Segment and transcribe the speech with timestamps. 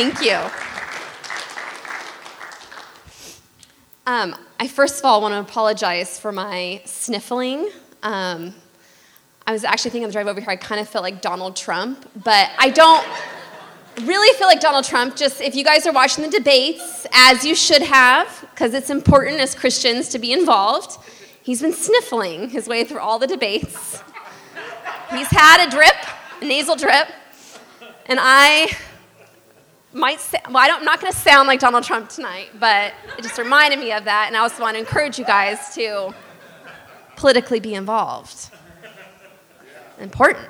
[0.00, 0.38] Thank you.
[4.06, 7.68] Um, I first of all want to apologize for my sniffling.
[8.04, 8.54] Um,
[9.44, 11.56] I was actually thinking on the drive over here, I kind of felt like Donald
[11.56, 13.04] Trump, but I don't
[14.06, 15.16] really feel like Donald Trump.
[15.16, 19.40] Just if you guys are watching the debates, as you should have, because it's important
[19.40, 20.96] as Christians to be involved,
[21.42, 24.00] he's been sniffling his way through all the debates.
[25.10, 25.96] He's had a drip,
[26.40, 27.08] a nasal drip,
[28.06, 28.76] and I
[29.98, 33.22] might say, well, I am not going to sound like Donald Trump tonight, but it
[33.22, 36.14] just reminded me of that, and I also want to encourage you guys to
[37.16, 38.50] politically be involved.
[40.00, 40.46] Important.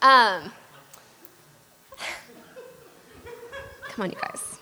[0.00, 0.52] Um,
[3.88, 4.58] come on, you guys.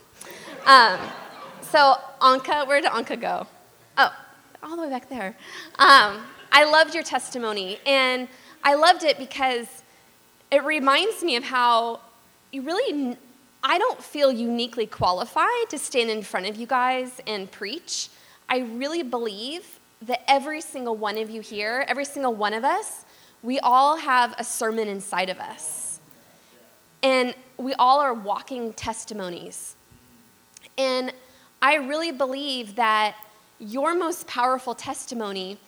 [0.64, 0.98] Um,
[1.60, 3.46] so, Anka, where did Anka go?
[3.98, 4.14] Oh,
[4.62, 5.36] all the way back there.
[5.78, 8.28] Um, I loved your testimony, and
[8.64, 9.82] I loved it because
[10.50, 12.00] it reminds me of how
[12.50, 13.18] you really
[13.68, 18.08] I don't feel uniquely qualified to stand in front of you guys and preach.
[18.48, 23.04] I really believe that every single one of you here, every single one of us,
[23.42, 25.98] we all have a sermon inside of us.
[27.02, 29.74] And we all are walking testimonies.
[30.78, 31.12] And
[31.60, 33.16] I really believe that
[33.58, 35.58] your most powerful testimony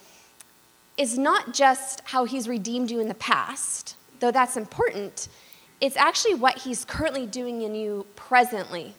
[0.96, 5.26] is not just how he's redeemed you in the past, though that's important
[5.80, 8.94] it's actually what He's currently doing in you presently.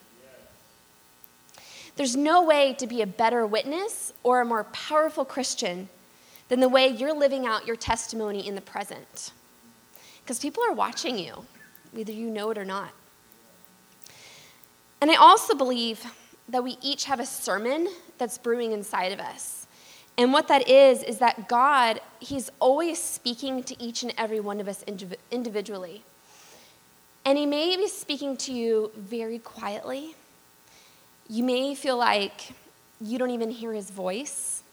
[1.96, 5.90] There's no way to be a better witness or a more powerful Christian
[6.48, 9.32] than the way you're living out your testimony in the present.
[10.24, 11.46] Because people are watching you,
[11.92, 12.92] whether you know it or not.
[15.02, 16.04] And I also believe
[16.48, 19.68] that we each have a sermon that's brewing inside of us.
[20.18, 24.60] And what that is, is that God, He's always speaking to each and every one
[24.60, 24.84] of us
[25.32, 26.04] individually.
[27.26, 30.16] And he may be speaking to you very quietly.
[31.28, 32.54] You may feel like
[33.02, 34.64] you don't even hear his voice,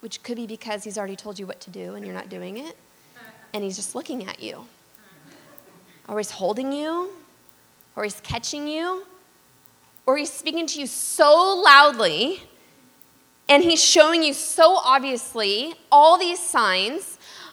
[0.00, 2.58] which could be because he's already told you what to do and you're not doing
[2.58, 2.76] it.
[3.54, 4.66] And he's just looking at you.
[6.06, 7.10] Or he's holding you,
[7.96, 9.06] or he's catching you,
[10.06, 12.42] or he's speaking to you so loudly
[13.50, 17.09] and he's showing you so obviously all these signs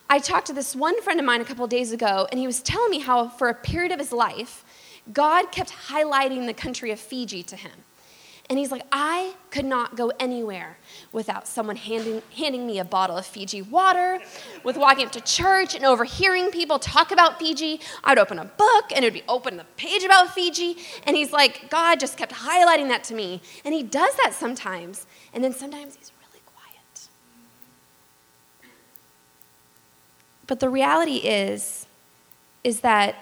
[0.09, 2.61] I talked to this one friend of mine a couple days ago, and he was
[2.61, 4.63] telling me how, for a period of his life,
[5.11, 7.71] God kept highlighting the country of Fiji to him.
[8.49, 10.77] And he's like, I could not go anywhere
[11.11, 14.21] without someone handing, handing me a bottle of Fiji water,
[14.63, 17.81] with walking up to church and overhearing people talk about Fiji.
[18.05, 20.77] I'd open a book and it would be open the page about Fiji.
[21.05, 23.41] And he's like, God just kept highlighting that to me.
[23.65, 25.07] And he does that sometimes.
[25.33, 26.13] And then sometimes he's
[30.47, 31.85] But the reality is,
[32.63, 33.15] is that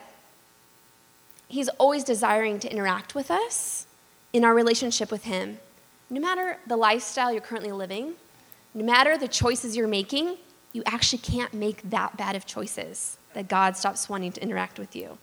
[1.48, 3.86] He's always desiring to interact with us
[4.34, 5.60] in our relationship with Him.
[6.10, 8.14] No matter the lifestyle you're currently living,
[8.74, 10.38] no matter the choices you're making,
[10.74, 14.96] you actually can't make that bad of choices that God stops wanting to interact with
[14.96, 15.18] you.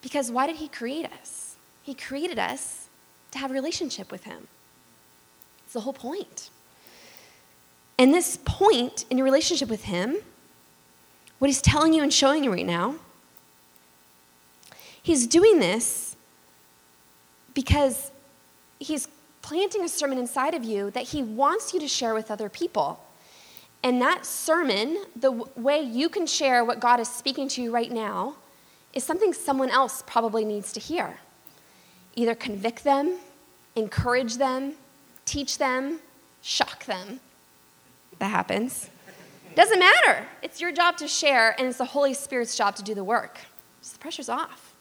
[0.00, 1.56] Because why did He create us?
[1.82, 2.88] He created us
[3.30, 4.48] to have a relationship with Him.
[5.64, 6.50] It's the whole point.
[7.98, 10.16] And this point in your relationship with Him
[11.42, 12.94] what he's telling you and showing you right now.
[15.02, 16.14] He's doing this
[17.52, 18.12] because
[18.78, 19.08] he's
[19.42, 23.02] planting a sermon inside of you that he wants you to share with other people.
[23.82, 27.90] And that sermon, the way you can share what God is speaking to you right
[27.90, 28.36] now,
[28.94, 31.18] is something someone else probably needs to hear.
[32.14, 33.18] Either convict them,
[33.74, 34.74] encourage them,
[35.24, 35.98] teach them,
[36.40, 37.18] shock them.
[38.20, 38.91] That happens.
[39.54, 40.26] Doesn't matter.
[40.40, 43.38] It's your job to share, and it's the Holy Spirit's job to do the work.
[43.82, 44.74] So the pressure's off.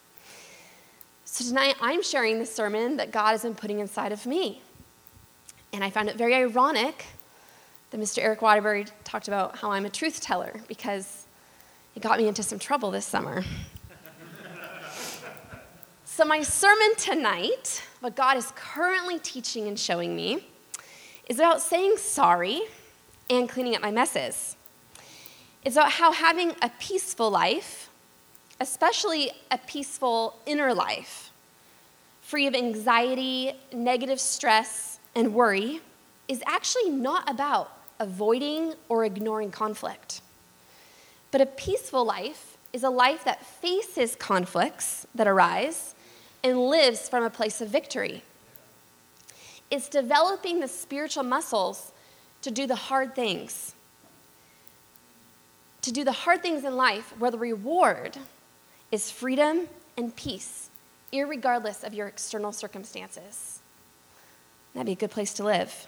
[1.26, 4.62] So tonight, I'm sharing the sermon that God has been putting inside of me.
[5.74, 7.06] And I found it very ironic
[7.90, 8.20] that Mr.
[8.20, 11.26] Eric Waterbury talked about how I'm a truth teller because
[11.96, 13.44] it got me into some trouble this summer.
[16.06, 20.46] so, my sermon tonight, what God is currently teaching and showing me,
[21.28, 22.62] is about saying sorry
[23.30, 24.56] and cleaning up my messes.
[25.64, 27.90] It's about how having a peaceful life,
[28.60, 31.32] especially a peaceful inner life,
[32.22, 35.82] free of anxiety, negative stress, and worry,
[36.28, 40.22] is actually not about avoiding or ignoring conflict.
[41.30, 45.94] But a peaceful life is a life that faces conflicts that arise
[46.44, 48.24] and lives from a place of victory.
[49.70, 51.92] It's developing the spiritual muscles
[52.42, 53.76] to do the hard things
[55.82, 58.18] to do the hard things in life where the reward
[58.92, 59.68] is freedom
[59.98, 60.70] and peace
[61.12, 63.60] irregardless of your external circumstances.
[64.74, 65.88] That'd be a good place to live.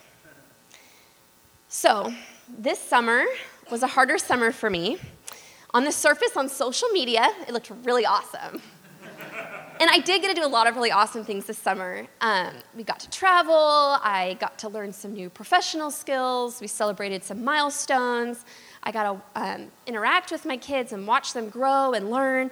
[1.69, 2.13] So,
[2.49, 3.23] this summer
[3.71, 4.97] was a harder summer for me.
[5.73, 8.61] On the surface, on social media, it looked really awesome.
[9.79, 12.05] and I did get to do a lot of really awesome things this summer.
[12.21, 17.23] Um, we got to travel, I got to learn some new professional skills, we celebrated
[17.23, 18.45] some milestones,
[18.83, 22.51] I got to um, interact with my kids and watch them grow and learn,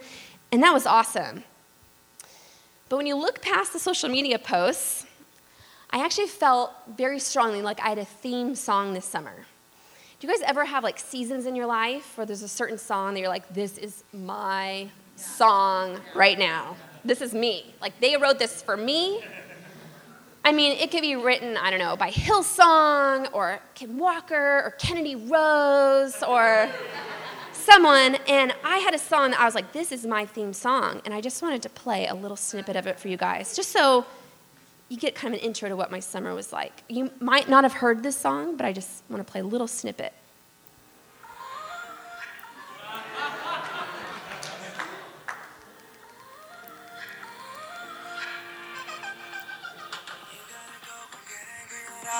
[0.51, 1.43] and that was awesome.
[2.89, 5.05] But when you look past the social media posts,
[5.91, 9.45] I actually felt very strongly like I had a theme song this summer.
[10.19, 13.13] Do you guys ever have like seasons in your life where there's a certain song
[13.13, 16.75] that you're like, this is my song right now?
[17.03, 17.73] This is me.
[17.81, 19.23] Like they wrote this for me.
[20.43, 24.71] I mean, it could be written, I don't know, by Hillsong or Kim Walker or
[24.79, 26.67] Kennedy Rose or
[27.53, 28.15] someone.
[28.27, 31.01] And I had a song that I was like, this is my theme song.
[31.05, 33.71] And I just wanted to play a little snippet of it for you guys, just
[33.71, 34.05] so
[34.89, 36.83] you get kind of an intro to what my summer was like.
[36.89, 39.67] You might not have heard this song, but I just want to play a little
[39.67, 40.11] snippet.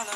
[0.02, 0.08] You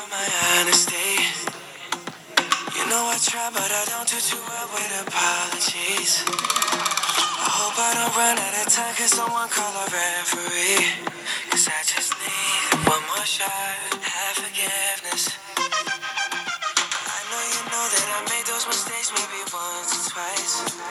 [2.90, 6.26] know I try, but I don't do too well with apologies.
[6.26, 11.06] I hope I don't run out of time, cause someone call a referee.
[11.54, 15.38] Cause I just need one more shot, have forgiveness.
[15.54, 20.82] I know you know that I made those mistakes maybe once or twice.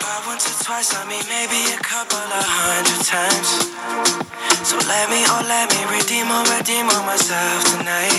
[0.00, 4.39] By once or twice, I mean maybe a couple of hundred times.
[4.62, 8.12] So let me, oh let me redeem or redeem on myself tonight.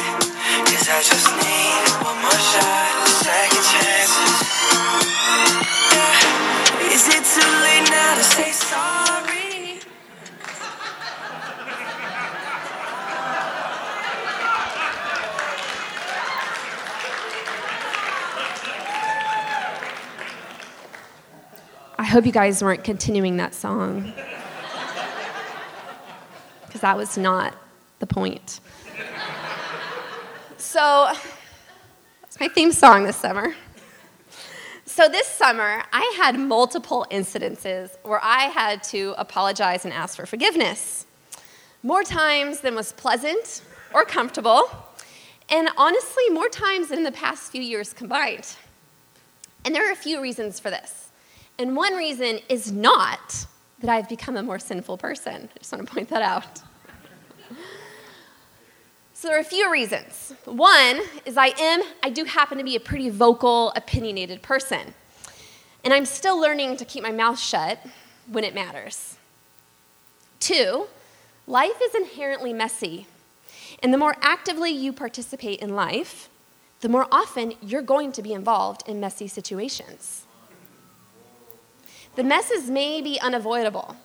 [0.66, 4.42] Cause I just need one more shot, second chances.
[5.94, 6.94] Yeah.
[6.96, 9.80] Is it too late now to say sorry?
[22.00, 24.12] I hope you guys weren't continuing that song.
[26.82, 27.56] That was not
[28.00, 28.60] the point.
[30.58, 31.12] So,
[32.24, 33.56] it's my theme song this summer.
[34.86, 40.26] So, this summer, I had multiple incidences where I had to apologize and ask for
[40.26, 41.06] forgiveness.
[41.84, 43.62] More times than was pleasant
[43.94, 44.70] or comfortable,
[45.50, 48.56] and honestly, more times than in the past few years combined.
[49.66, 51.10] And there are a few reasons for this.
[51.60, 53.46] And one reason is not
[53.80, 55.50] that I've become a more sinful person.
[55.54, 56.62] I just want to point that out.
[59.22, 60.34] So there are a few reasons.
[60.46, 64.96] One is I am, I do happen to be a pretty vocal, opinionated person.
[65.84, 67.86] And I'm still learning to keep my mouth shut
[68.26, 69.18] when it matters.
[70.40, 70.88] Two,
[71.46, 73.06] life is inherently messy.
[73.84, 76.28] And the more actively you participate in life,
[76.80, 80.26] the more often you're going to be involved in messy situations.
[82.16, 83.98] The messes may be unavoidable.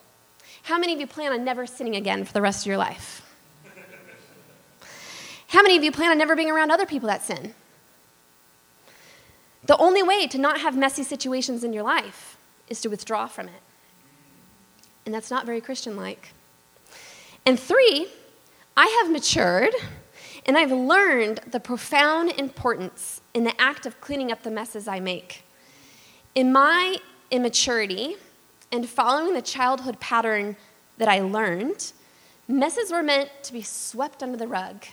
[0.64, 3.25] How many of you plan on never sinning again for the rest of your life?
[5.48, 7.54] How many of you plan on never being around other people that sin?
[9.66, 12.36] The only way to not have messy situations in your life
[12.68, 13.62] is to withdraw from it.
[15.04, 16.32] And that's not very Christian like.
[17.44, 18.08] And three,
[18.76, 19.74] I have matured
[20.46, 25.00] and I've learned the profound importance in the act of cleaning up the messes I
[25.00, 25.44] make.
[26.34, 26.98] In my
[27.30, 28.16] immaturity
[28.70, 30.56] and following the childhood pattern
[30.98, 31.92] that I learned,
[32.46, 34.84] messes were meant to be swept under the rug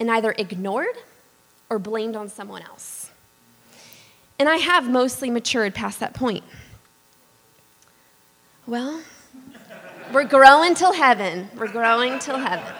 [0.00, 0.96] and either ignored
[1.70, 3.10] or blamed on someone else.
[4.38, 6.44] And I have mostly matured past that point.
[8.66, 9.02] Well,
[10.12, 11.48] we're growing till heaven.
[11.56, 12.72] We're growing till heaven.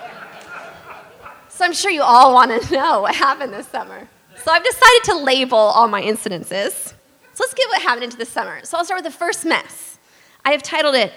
[1.48, 4.08] So I'm sure you all want to know what happened this summer.
[4.44, 6.94] So I've decided to label all my incidences.
[7.34, 8.64] So let's get what happened into the summer.
[8.64, 9.98] So I'll start with the first mess.
[10.44, 11.12] I have titled it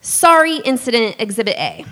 [0.00, 1.84] Sorry Incident Exhibit A.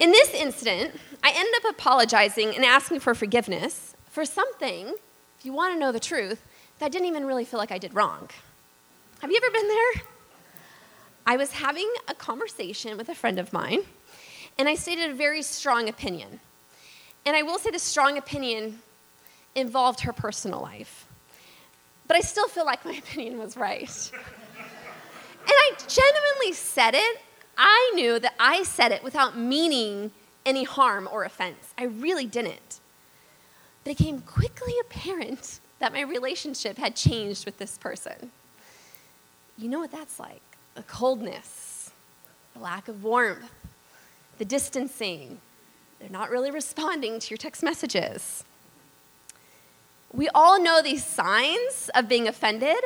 [0.00, 4.94] In this incident, I ended up apologizing and asking for forgiveness for something,
[5.38, 6.44] if you want to know the truth,
[6.78, 8.28] that I didn't even really feel like I did wrong.
[9.20, 10.02] Have you ever been there?
[11.26, 13.82] I was having a conversation with a friend of mine,
[14.58, 16.40] and I stated a very strong opinion.
[17.24, 18.80] And I will say the strong opinion
[19.54, 21.06] involved her personal life
[22.10, 24.10] but I still feel like my opinion was right.
[24.12, 27.20] and I genuinely said it.
[27.62, 30.12] I knew that I said it without meaning
[30.46, 31.74] any harm or offense.
[31.76, 32.80] I really didn't.
[33.84, 38.30] But it became quickly apparent that my relationship had changed with this person.
[39.58, 40.40] You know what that's like
[40.74, 41.90] a coldness,
[42.54, 43.52] the lack of warmth,
[44.38, 45.38] the distancing.
[45.98, 48.42] They're not really responding to your text messages.
[50.14, 52.78] We all know these signs of being offended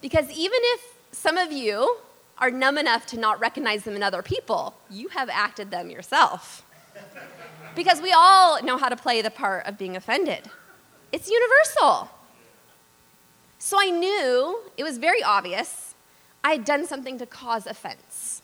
[0.00, 1.96] because even if some of you
[2.42, 6.66] are numb enough to not recognize them in other people, you have acted them yourself.
[7.76, 10.50] because we all know how to play the part of being offended.
[11.12, 12.10] It's universal.
[13.60, 15.94] So I knew, it was very obvious,
[16.42, 18.42] I had done something to cause offense.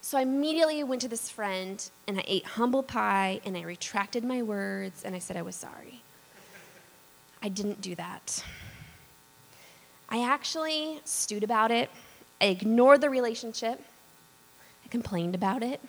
[0.00, 4.22] So I immediately went to this friend and I ate humble pie and I retracted
[4.22, 6.02] my words and I said I was sorry.
[7.42, 8.44] I didn't do that.
[10.08, 11.90] I actually stewed about it.
[12.40, 13.82] I ignored the relationship.
[14.84, 15.80] I complained about it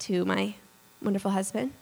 [0.00, 0.54] to my
[1.00, 1.72] wonderful husband.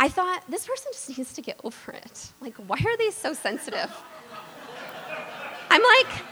[0.00, 2.32] I thought, this person just needs to get over it.
[2.40, 3.90] Like, why are they so sensitive?
[5.70, 6.22] I'm like,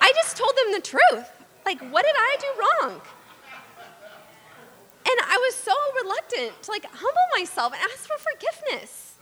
[0.00, 1.28] I just told them the truth.
[1.64, 3.00] Like, what did I do wrong?
[5.08, 5.72] And I was so
[6.02, 9.14] reluctant to like humble myself and ask for forgiveness.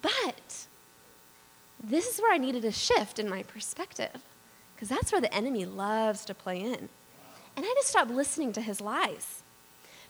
[0.00, 0.66] But
[1.82, 4.22] this is where I needed a shift in my perspective,
[4.84, 6.90] because that's where the enemy loves to play in.
[7.56, 9.42] And I had to stop listening to his lies.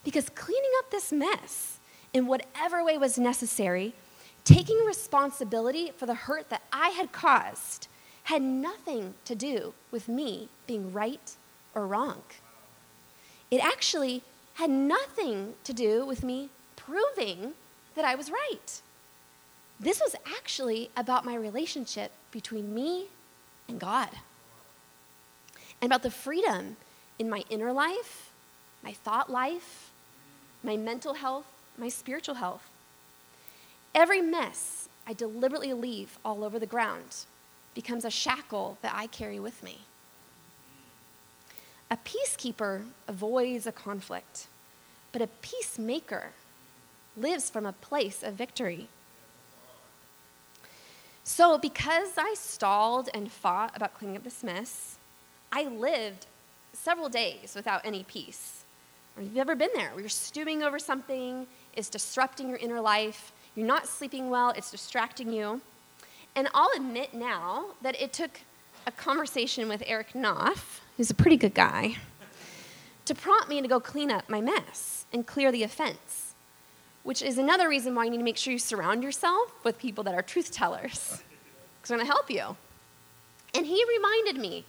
[0.02, 1.78] Because cleaning up this mess,
[2.12, 3.95] in whatever way was necessary,
[4.43, 7.87] taking responsibility for the hurt that I had caused
[8.25, 11.37] had nothing to do with me being right
[11.73, 12.23] or wrong.
[13.52, 14.23] It actually
[14.54, 17.52] had nothing to do with me proving
[17.95, 18.83] that I was right.
[19.78, 23.07] This was actually about my relationship between me
[23.69, 24.09] and God
[25.84, 26.78] and about the freedom
[27.18, 28.30] in my inner life,
[28.82, 29.90] my thought life,
[30.62, 31.44] my mental health,
[31.76, 32.70] my spiritual health.
[33.94, 37.26] Every mess I deliberately leave all over the ground
[37.74, 39.80] becomes a shackle that I carry with me.
[41.90, 44.46] A peacekeeper avoids a conflict,
[45.12, 46.30] but a peacemaker
[47.14, 48.88] lives from a place of victory.
[51.24, 54.96] So, because I stalled and fought about cleaning up this mess,
[55.56, 56.26] I lived
[56.73, 58.64] several days without any peace.
[59.16, 61.46] Have you ever been there where you're stewing over something
[61.76, 63.32] is disrupting your inner life.
[63.54, 65.61] You're not sleeping well, it's distracting you.
[66.34, 68.40] And I'll admit now that it took
[68.84, 71.99] a conversation with Eric Knopf, who's a pretty good guy,
[73.04, 76.34] to prompt me to go clean up my mess and clear the offense,
[77.04, 80.02] which is another reason why you need to make sure you surround yourself with people
[80.02, 81.23] that are truth tellers,
[81.76, 82.56] because they're going to help you.
[83.54, 84.64] And he reminded me.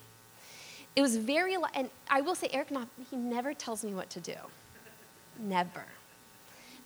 [0.96, 4.20] It was very, and I will say, Eric Knopf, he never tells me what to
[4.20, 4.36] do.
[5.38, 5.86] Never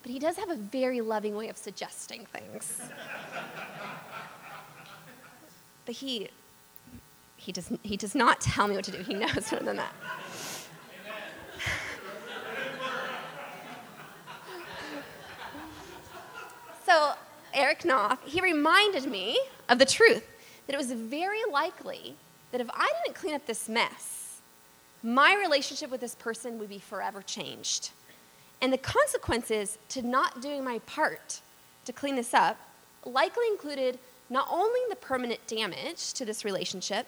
[0.01, 2.82] but he does have a very loving way of suggesting things.
[5.86, 6.30] but he,
[7.36, 9.00] he, does, he does not tell me what to do.
[9.04, 9.94] He knows more than that.
[16.86, 17.13] so,
[17.54, 20.25] Eric Knopf, he reminded me of the truth
[20.68, 22.16] that it was very likely
[22.51, 24.41] that if I didn't clean up this mess,
[25.03, 27.91] my relationship with this person would be forever changed.
[28.62, 31.41] And the consequences to not doing my part
[31.86, 32.58] to clean this up
[33.06, 37.08] likely included not only the permanent damage to this relationship,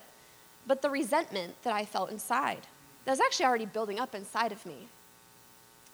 [0.65, 2.67] but the resentment that I felt inside.
[3.05, 4.87] That was actually already building up inside of me.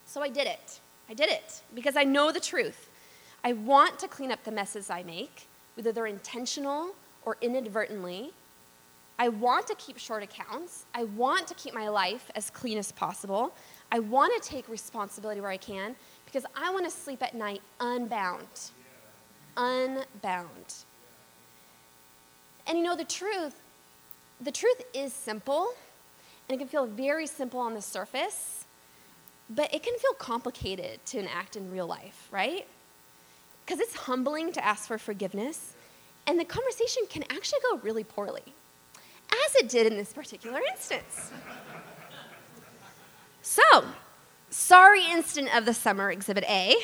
[0.06, 0.80] So I did it.
[1.10, 2.89] I did it because I know the truth.
[3.44, 8.32] I want to clean up the messes I make, whether they're intentional or inadvertently.
[9.20, 10.86] I want to keep short accounts.
[10.94, 13.54] I want to keep my life as clean as possible.
[13.92, 15.96] I want to take responsibility where I can
[16.26, 18.48] because I want to sleep at night unbound.
[19.56, 20.76] Unbound.
[22.68, 23.56] And you know, the truth,
[24.42, 25.70] the truth is simple,
[26.48, 28.66] and it can feel very simple on the surface,
[29.50, 32.68] but it can feel complicated to enact in real life, right?
[33.66, 35.74] Because it's humbling to ask for forgiveness,
[36.28, 38.54] and the conversation can actually go really poorly,
[39.46, 41.32] as it did in this particular instance.
[43.41, 43.86] So,
[44.50, 46.75] sorry incident of the summer, Exhibit A.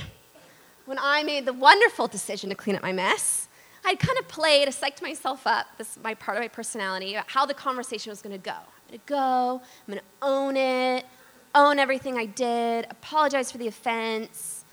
[0.85, 3.47] When I made the wonderful decision to clean up my mess,
[3.85, 7.29] I'd kind of played, I psyched myself up, this my part of my personality, about
[7.29, 8.51] how the conversation was going to go.
[8.51, 11.05] I'm going to go, I'm going to own it,
[11.53, 14.63] own everything I did, apologize for the offense,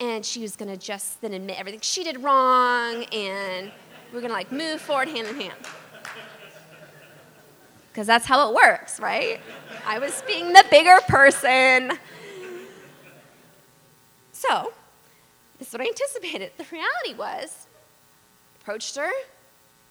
[0.00, 3.70] and she was going to just then admit everything she did wrong, and
[4.12, 5.56] we're going to like move forward hand in hand
[7.96, 9.40] because that's how it works, right?
[9.86, 11.92] I was being the bigger person.
[14.32, 14.74] So,
[15.58, 16.52] this is what I anticipated.
[16.58, 17.66] The reality was,
[18.60, 19.08] approached her,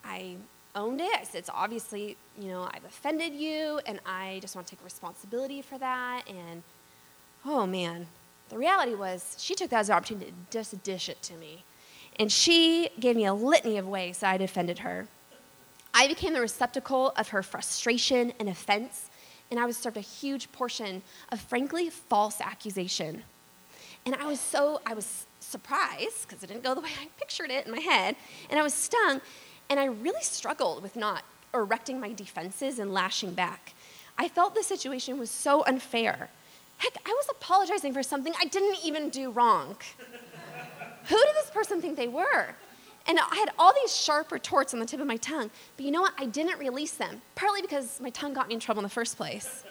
[0.04, 0.36] I
[0.76, 1.18] owned it.
[1.18, 4.84] I said, it's obviously, you know, I've offended you and I just want to take
[4.84, 6.28] responsibility for that.
[6.28, 6.62] And
[7.44, 8.06] oh man,
[8.50, 11.64] the reality was she took that as an opportunity to just dish it to me.
[12.20, 15.08] And she gave me a litany of ways that I'd offended her.
[15.98, 19.08] I became the receptacle of her frustration and offense,
[19.50, 21.00] and I was served a huge portion
[21.32, 23.22] of, frankly, false accusation.
[24.04, 27.50] And I was so, I was surprised because it didn't go the way I pictured
[27.50, 28.14] it in my head,
[28.50, 29.22] and I was stung,
[29.70, 31.24] and I really struggled with not
[31.54, 33.72] erecting my defenses and lashing back.
[34.18, 36.28] I felt the situation was so unfair.
[36.76, 39.76] Heck, I was apologizing for something I didn't even do wrong.
[41.04, 42.54] Who did this person think they were?
[43.08, 45.92] And I had all these sharp retorts on the tip of my tongue, but you
[45.92, 46.14] know what?
[46.18, 49.16] I didn't release them, partly because my tongue got me in trouble in the first
[49.16, 49.64] place.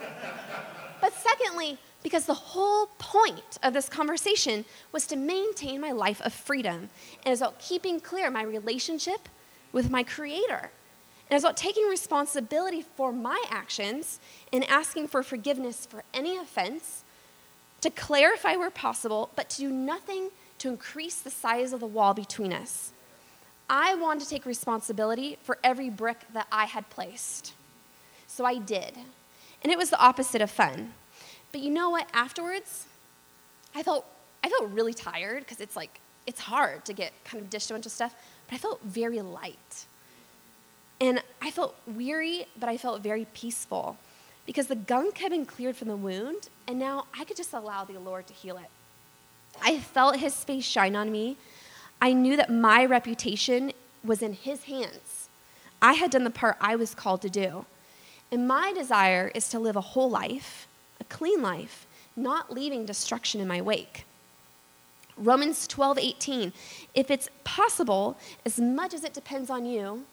[1.00, 6.32] but secondly, because the whole point of this conversation was to maintain my life of
[6.32, 6.88] freedom
[7.24, 9.28] and is about keeping clear my relationship
[9.72, 10.70] with my Creator.
[11.30, 14.18] And it's about taking responsibility for my actions
[14.52, 17.04] and asking for forgiveness for any offense,
[17.80, 22.14] to clarify where possible, but to do nothing to increase the size of the wall
[22.14, 22.92] between us.
[23.70, 27.54] I wanted to take responsibility for every brick that I had placed.
[28.26, 28.96] So I did.
[29.62, 30.94] And it was the opposite of fun.
[31.52, 32.08] But you know what?
[32.12, 32.86] Afterwards,
[33.74, 34.04] I felt
[34.42, 37.74] I felt really tired because it's like it's hard to get kind of dished a
[37.74, 38.14] bunch of stuff,
[38.46, 39.86] but I felt very light.
[41.00, 43.96] And I felt weary, but I felt very peaceful
[44.46, 47.84] because the gunk had been cleared from the wound, and now I could just allow
[47.84, 48.70] the Lord to heal it.
[49.62, 51.36] I felt his face shine on me.
[52.00, 53.72] I knew that my reputation
[54.04, 55.28] was in his hands.
[55.80, 57.66] I had done the part I was called to do.
[58.30, 60.66] And my desire is to live a whole life,
[61.00, 61.86] a clean life,
[62.16, 64.04] not leaving destruction in my wake.
[65.16, 66.52] Romans 12, 18.
[66.94, 70.04] If it's possible, as much as it depends on you,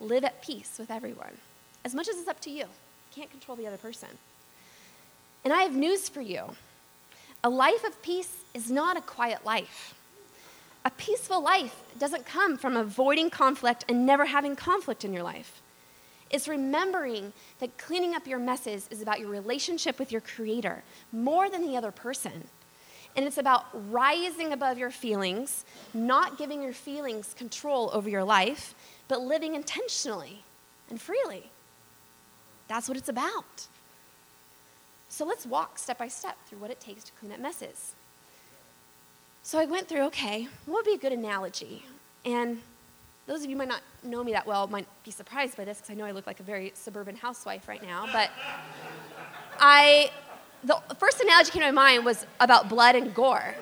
[0.00, 1.38] live at peace with everyone.
[1.84, 2.64] As much as it's up to you.
[2.64, 4.08] You can't control the other person.
[5.44, 6.44] And I have news for you.
[7.42, 9.94] A life of peace is not a quiet life.
[10.84, 15.62] A peaceful life doesn't come from avoiding conflict and never having conflict in your life.
[16.30, 21.50] It's remembering that cleaning up your messes is about your relationship with your Creator more
[21.50, 22.48] than the other person.
[23.16, 28.74] And it's about rising above your feelings, not giving your feelings control over your life,
[29.08, 30.44] but living intentionally
[30.88, 31.50] and freely.
[32.68, 33.66] That's what it's about.
[35.20, 37.94] So let's walk step by step through what it takes to clean up messes.
[39.42, 41.84] So I went through, okay, what would be a good analogy?
[42.24, 42.62] And
[43.26, 45.90] those of you might not know me that well might be surprised by this because
[45.90, 48.30] I know I look like a very suburban housewife right now, but
[49.58, 50.10] I
[50.64, 53.54] the first analogy came to my mind was about blood and gore.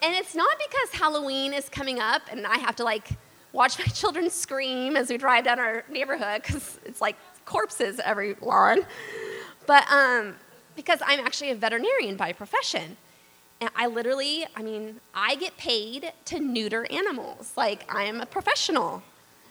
[0.00, 3.06] And it's not because Halloween is coming up and I have to like
[3.52, 8.34] watch my children scream as we drive down our neighborhood because it's like corpses every
[8.40, 8.86] lawn
[9.68, 10.34] but um,
[10.76, 12.96] because I'm actually a veterinarian by profession.
[13.60, 17.52] And I literally, I mean, I get paid to neuter animals.
[17.54, 19.02] Like, I'm a professional.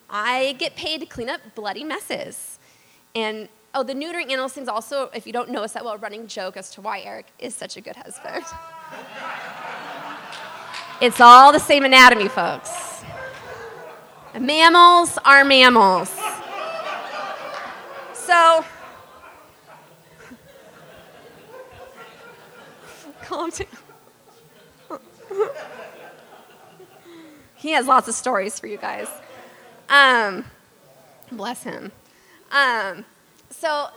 [0.10, 2.58] I get paid to clean up bloody messes.
[3.13, 6.25] And oh, the neutering animals thing's also, if you don't us that well, a running
[6.25, 8.43] joke as to why Eric is such a good husband.
[11.01, 13.03] it's all the same anatomy, folks.
[14.39, 16.10] Mammals are mammals.
[18.13, 18.65] So,
[23.28, 25.00] calm down.
[27.56, 29.08] he has lots of stories for you guys.
[29.90, 30.46] Um,
[31.32, 31.92] bless him.
[32.52, 33.06] Um,
[33.50, 33.88] so,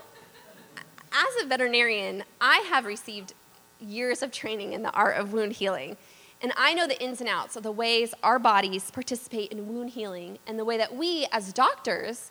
[1.13, 3.35] as a veterinarian, I have received
[3.81, 5.97] years of training in the art of wound healing.
[6.43, 9.91] And I know the ins and outs of the ways our bodies participate in wound
[9.91, 12.31] healing and the way that we, as doctors,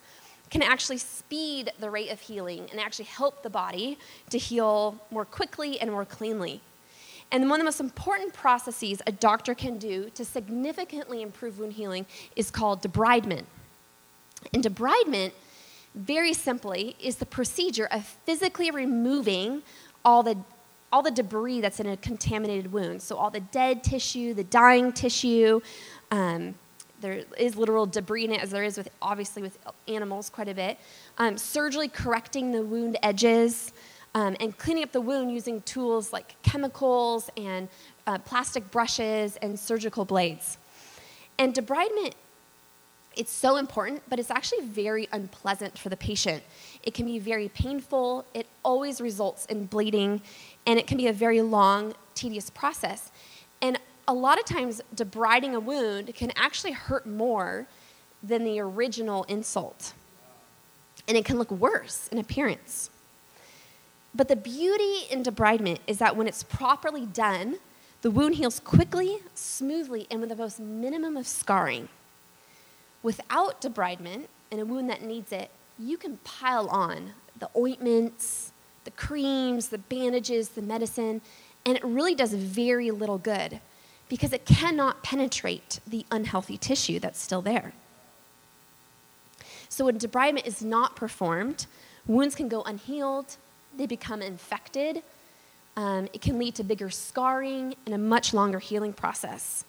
[0.50, 3.98] can actually speed the rate of healing and actually help the body
[4.30, 6.60] to heal more quickly and more cleanly.
[7.32, 11.74] And one of the most important processes a doctor can do to significantly improve wound
[11.74, 13.44] healing is called debridement.
[14.52, 15.32] And debridement,
[15.94, 19.62] very simply, is the procedure of physically removing
[20.04, 20.36] all the,
[20.92, 23.02] all the debris that's in a contaminated wound.
[23.02, 25.60] So, all the dead tissue, the dying tissue.
[26.10, 26.54] Um,
[27.00, 30.54] there is literal debris in it, as there is with obviously with animals quite a
[30.54, 30.78] bit.
[31.18, 33.72] Um, surgically correcting the wound edges
[34.14, 37.68] um, and cleaning up the wound using tools like chemicals and
[38.06, 40.58] uh, plastic brushes and surgical blades.
[41.38, 42.12] And debridement,
[43.16, 46.42] it's so important, but it's actually very unpleasant for the patient.
[46.82, 50.22] It can be very painful, it always results in bleeding,
[50.66, 53.10] and it can be a very long, tedious process.
[53.62, 57.66] And a lot of times debriding a wound can actually hurt more
[58.22, 59.92] than the original insult.
[61.08, 62.90] And it can look worse in appearance.
[64.14, 67.58] But the beauty in debridement is that when it's properly done,
[68.02, 71.88] the wound heals quickly, smoothly, and with the most minimum of scarring.
[73.02, 78.52] Without debridement, in a wound that needs it, you can pile on the ointments,
[78.84, 81.20] the creams, the bandages, the medicine,
[81.64, 83.60] and it really does very little good
[84.08, 87.72] because it cannot penetrate the unhealthy tissue that's still there.
[89.68, 91.66] So, when debridement is not performed,
[92.06, 93.36] wounds can go unhealed,
[93.76, 95.02] they become infected,
[95.76, 99.64] um, it can lead to bigger scarring and a much longer healing process.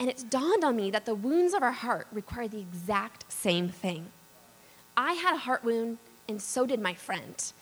[0.00, 3.68] And it's dawned on me that the wounds of our heart require the exact same
[3.68, 4.06] thing.
[4.96, 7.52] I had a heart wound, and so did my friend.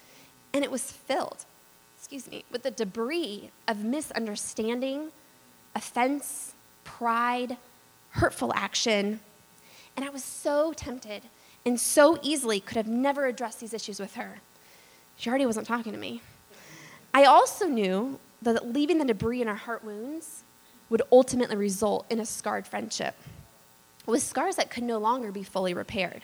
[0.53, 1.45] And it was filled,
[1.99, 5.13] excuse me, with the debris of misunderstanding,
[5.75, 7.57] offense, pride,
[8.11, 9.21] hurtful action.
[9.97, 11.23] And I was so tempted
[11.65, 14.41] and so easily could have never addressed these issues with her.
[15.17, 16.23] She already wasn't talking to me.
[17.15, 20.45] I also knew that leaving the debris in our heart wounds
[20.89, 23.17] would ultimately result in a scarred friendship
[24.07, 26.23] with scars that could no longer be fully repaired.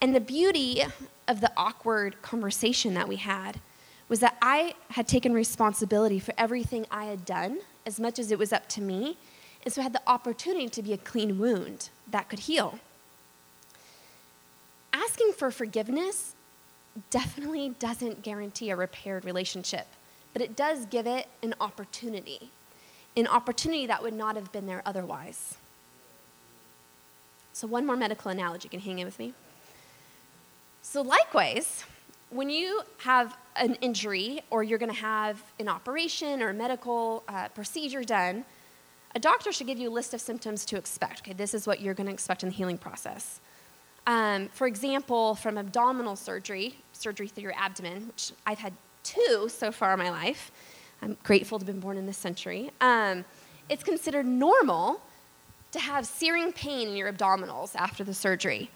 [0.00, 0.82] And the beauty
[1.26, 3.60] of the awkward conversation that we had
[4.08, 8.38] was that I had taken responsibility for everything I had done as much as it
[8.38, 9.16] was up to me,
[9.64, 12.78] and so I had the opportunity to be a clean wound that could heal.
[14.92, 16.33] Asking for forgiveness
[17.10, 19.86] definitely doesn't guarantee a repaired relationship,
[20.32, 22.50] but it does give it an opportunity,
[23.16, 25.56] an opportunity that would not have been there otherwise.
[27.52, 28.68] So, one more medical analogy.
[28.68, 29.32] Can hang in with me?
[30.82, 31.84] So, likewise,
[32.30, 37.22] when you have an injury or you're going to have an operation or a medical
[37.28, 38.44] uh, procedure done,
[39.14, 41.20] a doctor should give you a list of symptoms to expect.
[41.20, 43.38] Okay, this is what you're going to expect in the healing process.
[44.06, 49.70] Um, for example, from abdominal surgery, surgery through your abdomen, which I've had two so
[49.70, 50.50] far in my life.
[51.02, 52.70] I'm grateful to have been born in this century.
[52.80, 53.24] Um,
[53.68, 55.00] it's considered normal
[55.72, 58.70] to have searing pain in your abdominals after the surgery.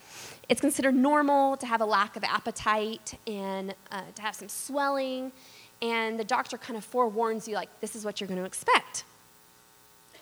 [0.49, 5.33] It's considered normal to have a lack of appetite and uh, to have some swelling,
[5.81, 9.05] and the doctor kind of forewarns you, like, this is what you're going to expect.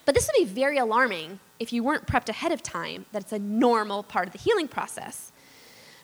[0.05, 3.33] But this would be very alarming if you weren't prepped ahead of time that it's
[3.33, 5.33] a normal part of the healing process.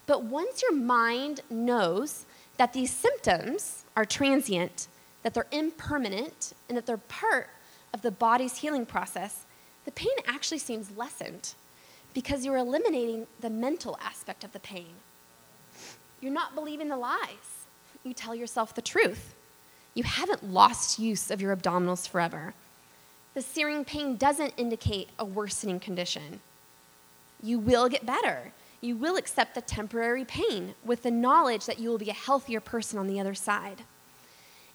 [0.07, 4.88] But once your mind knows that these symptoms are transient,
[5.23, 7.51] that they're impermanent, and that they're part
[7.95, 9.45] of the body's healing process,
[9.85, 11.55] the pain actually seems lessened
[12.15, 14.95] because you're eliminating the mental aspect of the pain.
[16.21, 17.67] You're not believing the lies.
[18.05, 19.35] You tell yourself the truth.
[19.95, 22.55] You haven't lost use of your abdominals forever.
[23.35, 26.41] The searing pain doesn't indicate a worsening condition.
[27.43, 28.53] You will get better.
[28.83, 32.61] You will accept the temporary pain with the knowledge that you will be a healthier
[32.61, 33.85] person on the other side.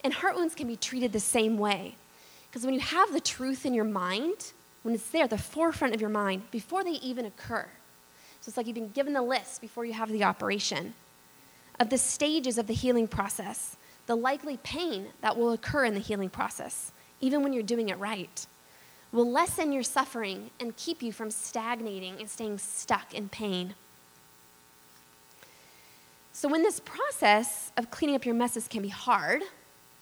[0.03, 1.95] And heart wounds can be treated the same way.
[2.49, 5.93] Because when you have the truth in your mind, when it's there at the forefront
[5.93, 7.67] of your mind, before they even occur,
[8.41, 10.95] so it's like you've been given the list before you have the operation
[11.79, 15.99] of the stages of the healing process, the likely pain that will occur in the
[15.99, 18.45] healing process even when you're doing it right,
[19.11, 23.73] will lessen your suffering and keep you from stagnating and staying stuck in pain.
[26.37, 29.41] So, when this process of cleaning up your messes can be hard,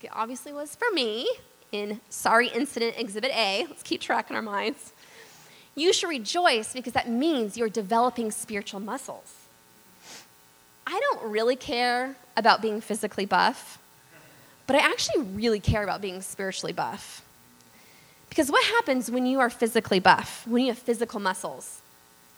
[0.02, 1.30] it obviously was for me
[1.72, 4.92] in Sorry Incident Exhibit A, let's keep track in our minds.
[5.76, 9.34] You should rejoice because that means you're developing spiritual muscles.
[10.86, 13.80] I don't really care about being physically buff.
[14.68, 17.24] But I actually really care about being spiritually buff.
[18.28, 21.80] Because what happens when you are physically buff, when you have physical muscles?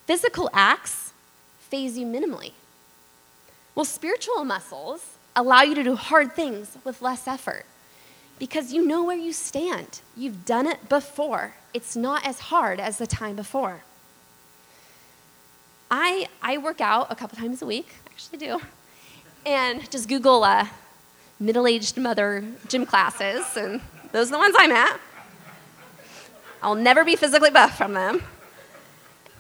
[0.06, 1.14] Physical acts
[1.58, 2.52] phase you minimally.
[3.78, 7.64] Well, spiritual muscles allow you to do hard things with less effort
[8.40, 10.02] because you know where you stand.
[10.16, 11.54] You've done it before.
[11.76, 13.84] It's not as hard as the time before.
[15.92, 18.62] I, I work out a couple times a week, I actually do.
[19.46, 20.70] And just Google uh,
[21.40, 23.80] middle aged mother gym classes, and
[24.12, 25.00] those are the ones I'm at.
[26.64, 28.24] I'll never be physically buff from them.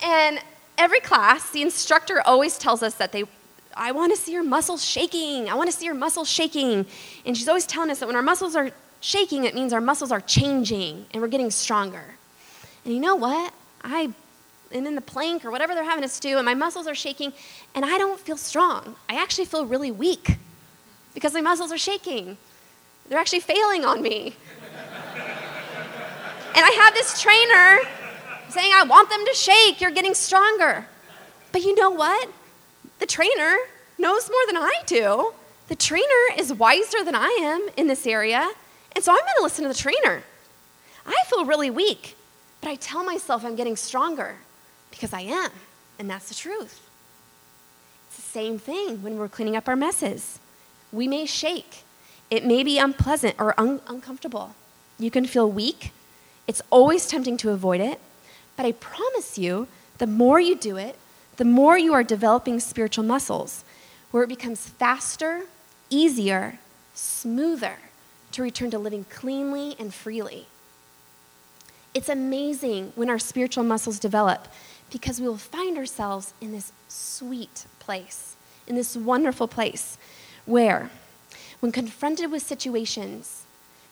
[0.03, 0.39] And
[0.77, 3.23] every class, the instructor always tells us that they,
[3.77, 5.49] I want to see your muscles shaking.
[5.49, 6.85] I want to see your muscles shaking.
[7.25, 10.11] And she's always telling us that when our muscles are shaking, it means our muscles
[10.11, 12.15] are changing and we're getting stronger.
[12.83, 13.53] And you know what?
[13.83, 14.09] I
[14.73, 17.31] am in the plank or whatever they're having us do, and my muscles are shaking,
[17.75, 18.95] and I don't feel strong.
[19.07, 20.37] I actually feel really weak
[21.13, 22.37] because my muscles are shaking.
[23.07, 24.35] They're actually failing on me.
[26.57, 27.87] And I have this trainer
[28.49, 29.79] saying, I want them to shake.
[29.79, 30.87] You're getting stronger.
[31.51, 32.29] But you know what?
[32.99, 33.57] The trainer
[33.97, 35.33] knows more than I do.
[35.67, 36.05] The trainer
[36.37, 38.49] is wiser than I am in this area.
[38.93, 40.23] And so I'm going to listen to the trainer.
[41.05, 42.15] I feel really weak,
[42.61, 44.35] but I tell myself I'm getting stronger
[44.91, 45.51] because I am.
[45.99, 46.87] And that's the truth.
[48.07, 50.39] It's the same thing when we're cleaning up our messes.
[50.91, 51.83] We may shake,
[52.29, 54.55] it may be unpleasant or un- uncomfortable.
[54.99, 55.91] You can feel weak.
[56.47, 57.99] It's always tempting to avoid it.
[58.55, 60.95] But I promise you, the more you do it,
[61.37, 63.63] the more you are developing spiritual muscles
[64.11, 65.43] where it becomes faster,
[65.89, 66.59] easier,
[66.93, 67.77] smoother
[68.31, 70.47] to return to living cleanly and freely.
[71.93, 74.47] It's amazing when our spiritual muscles develop
[74.91, 78.35] because we will find ourselves in this sweet place,
[78.67, 79.97] in this wonderful place
[80.45, 80.89] where,
[81.59, 83.43] when confronted with situations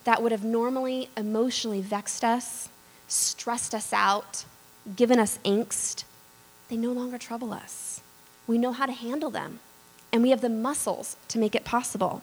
[0.03, 2.69] that would have normally emotionally vexed us,
[3.07, 4.45] stressed us out,
[4.95, 6.03] given us angst,
[6.69, 8.01] they no longer trouble us.
[8.47, 9.59] We know how to handle them,
[10.11, 12.21] and we have the muscles to make it possible.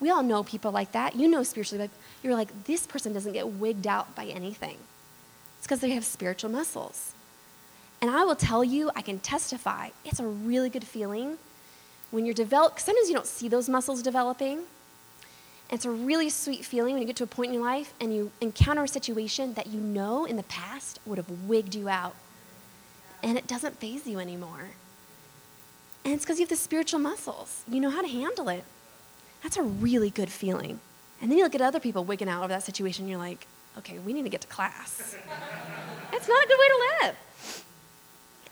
[0.00, 1.16] We all know people like that.
[1.16, 4.76] You know spiritually, but you're like, this person doesn't get wigged out by anything.
[5.58, 7.14] It's because they have spiritual muscles.
[8.00, 11.38] And I will tell you, I can testify, it's a really good feeling
[12.10, 14.58] when you're developed, sometimes you don't see those muscles developing.
[15.70, 17.92] And it's a really sweet feeling when you get to a point in your life
[18.00, 21.88] and you encounter a situation that you know in the past would have wigged you
[21.88, 22.14] out.
[23.22, 24.70] And it doesn't phase you anymore.
[26.04, 27.62] And it's because you have the spiritual muscles.
[27.68, 28.64] You know how to handle it.
[29.42, 30.80] That's a really good feeling.
[31.20, 33.46] And then you look at other people wigging out over that situation, and you're like,
[33.76, 35.16] okay, we need to get to class.
[36.12, 37.64] it's not a good way to live.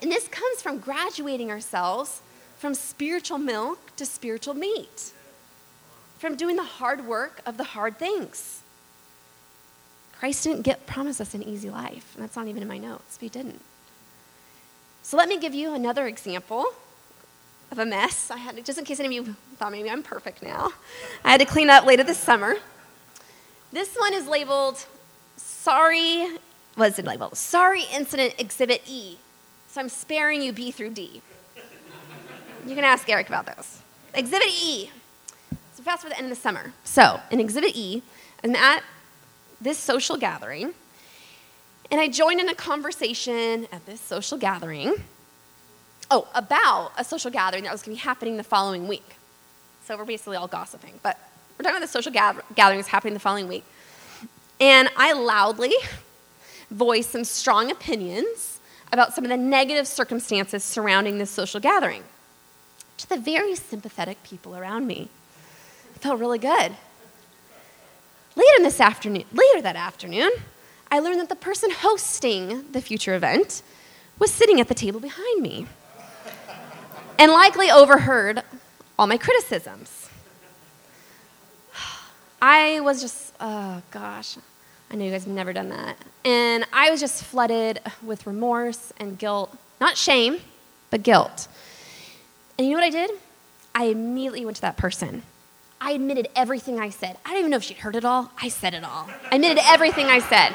[0.03, 2.21] And this comes from graduating ourselves
[2.59, 5.13] from spiritual milk to spiritual meat,
[6.19, 8.63] from doing the hard work of the hard things.
[10.19, 13.19] Christ didn't get promise us an easy life, and that's not even in my notes,
[13.19, 13.61] but he didn't.
[15.07, 16.65] So let me give you another example
[17.71, 18.29] of a mess.
[18.29, 20.73] I had, just in case any of you thought maybe I'm perfect now,
[21.25, 22.57] I had to clean up later this summer.
[23.71, 24.85] This one is labeled
[25.37, 26.27] Sorry,
[26.77, 27.37] was it labeled?
[27.37, 29.19] Sorry Incident Exhibit E.
[29.69, 31.23] So I'm sparing you B through D.
[32.67, 33.83] You can ask Eric about those.
[34.13, 34.91] Exhibit E.
[35.77, 36.73] So fast for the end of the summer.
[36.83, 38.03] So in Exhibit E,
[38.43, 38.83] I'm at
[39.61, 40.75] this social gathering,
[41.91, 44.95] and I joined in a conversation at this social gathering
[46.11, 49.17] oh, about a social gathering that was going to be happening the following week.
[49.85, 51.19] So we're basically all gossiping, but
[51.59, 53.65] we're talking about the social gather- gathering that's happening the following week.
[54.61, 55.75] And I loudly
[56.71, 58.61] voiced some strong opinions
[58.93, 62.03] about some of the negative circumstances surrounding this social gathering
[62.99, 65.09] to the very sympathetic people around me.
[65.95, 66.73] It felt really good.
[68.35, 70.31] Later in this afternoon, later that afternoon,
[70.91, 73.63] I learned that the person hosting the future event
[74.19, 75.67] was sitting at the table behind me
[77.19, 78.43] and likely overheard
[78.99, 80.09] all my criticisms.
[82.43, 84.37] I was just, oh gosh,
[84.91, 85.97] I know you guys have never done that.
[86.25, 89.57] And I was just flooded with remorse and guilt.
[89.81, 90.39] Not shame,
[90.91, 91.49] but guilt.
[92.59, 93.11] And you know what I did?
[93.75, 95.23] I immediately went to that person.
[95.81, 97.19] I admitted everything I said.
[97.25, 98.33] I don't even know if she'd heard it all.
[98.41, 99.09] I said it all.
[99.31, 100.55] I admitted everything I said.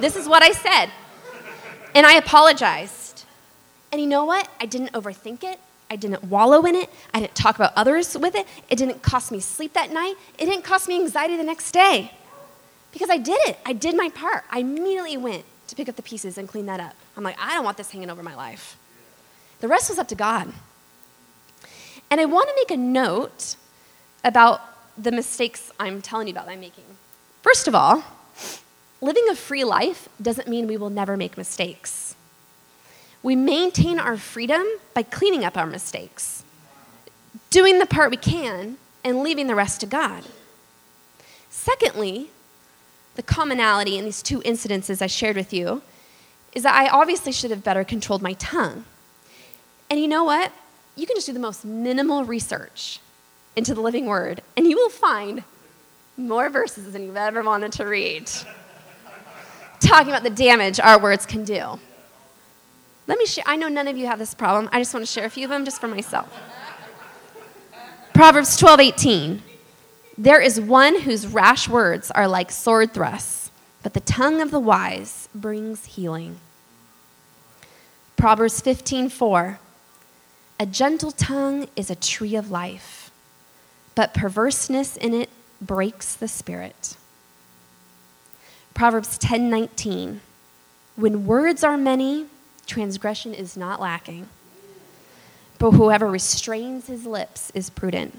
[0.00, 0.90] This is what I said.
[1.94, 3.24] And I apologized.
[3.92, 4.48] And you know what?
[4.60, 5.60] I didn't overthink it.
[5.88, 6.90] I didn't wallow in it.
[7.14, 8.46] I didn't talk about others with it.
[8.68, 10.16] It didn't cost me sleep that night.
[10.38, 12.10] It didn't cost me anxiety the next day.
[12.92, 13.58] Because I did it.
[13.64, 14.44] I did my part.
[14.50, 16.94] I immediately went to pick up the pieces and clean that up.
[17.16, 18.76] I'm like, I don't want this hanging over my life.
[19.60, 20.52] The rest was up to God.
[22.10, 23.56] And I want to make a note
[24.26, 24.60] about
[24.98, 26.84] the mistakes I'm telling you about I'm making.
[27.42, 28.02] First of all,
[29.00, 32.16] living a free life doesn't mean we will never make mistakes.
[33.22, 36.42] We maintain our freedom by cleaning up our mistakes,
[37.50, 40.24] doing the part we can, and leaving the rest to God.
[41.48, 42.30] Secondly,
[43.14, 45.82] the commonality in these two incidences I shared with you
[46.52, 48.84] is that I obviously should have better controlled my tongue.
[49.88, 50.52] And you know what?
[50.96, 53.00] You can just do the most minimal research
[53.56, 55.42] into the living word, and you will find
[56.16, 58.30] more verses than you've ever wanted to read
[59.80, 61.78] talking about the damage our words can do.
[63.06, 64.68] Let me share, I know none of you have this problem.
[64.72, 66.32] I just want to share a few of them just for myself.
[68.14, 69.42] Proverbs 12 18.
[70.18, 73.50] There is one whose rash words are like sword thrusts,
[73.82, 76.38] but the tongue of the wise brings healing.
[78.16, 79.58] Proverbs 15 4.
[80.58, 83.05] A gentle tongue is a tree of life,
[83.96, 85.30] but perverseness in it
[85.60, 86.96] breaks the spirit.
[88.74, 90.20] Proverbs 10:19.
[90.94, 92.26] When words are many,
[92.66, 94.28] transgression is not lacking.
[95.58, 98.14] But whoever restrains his lips is prudent.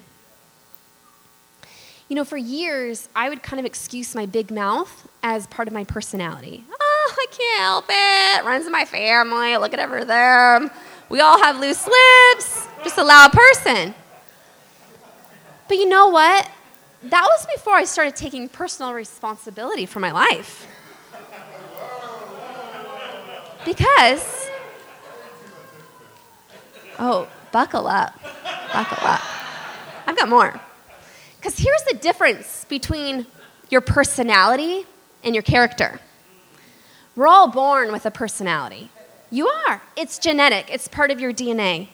[2.09, 5.73] You know, for years, I would kind of excuse my big mouth as part of
[5.73, 6.63] my personality.
[6.71, 8.45] Oh, I can't help it.
[8.45, 9.57] Runs in my family.
[9.57, 10.71] Look at over them.
[11.09, 12.67] We all have loose lips.
[12.83, 13.93] Just a loud person.
[15.67, 16.49] But you know what?
[17.03, 20.67] That was before I started taking personal responsibility for my life.
[23.65, 24.49] Because,
[26.97, 28.19] oh, buckle up.
[28.73, 29.21] Buckle up.
[30.05, 30.59] I've got more.
[31.37, 33.27] Because here's the difference between
[33.69, 34.85] your personality
[35.23, 35.99] and your character.
[37.15, 38.89] We're all born with a personality.
[39.29, 39.81] You are.
[39.95, 41.89] It's genetic, it's part of your DNA.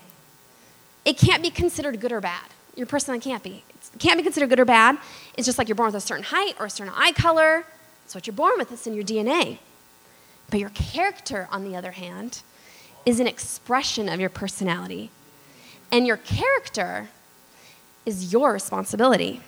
[1.06, 2.53] It can't be considered good or bad.
[2.76, 3.64] Your personality can't be.
[3.70, 4.98] It can't be considered good or bad.
[5.38, 7.66] It's just like you're born with a certain height or a certain eye color.
[8.06, 9.60] It's what you're born with, it's in your DNA.
[10.50, 12.42] But your character, on the other hand,
[13.06, 15.10] is an expression of your personality.
[15.92, 17.10] And your character
[18.06, 19.42] is your responsibility.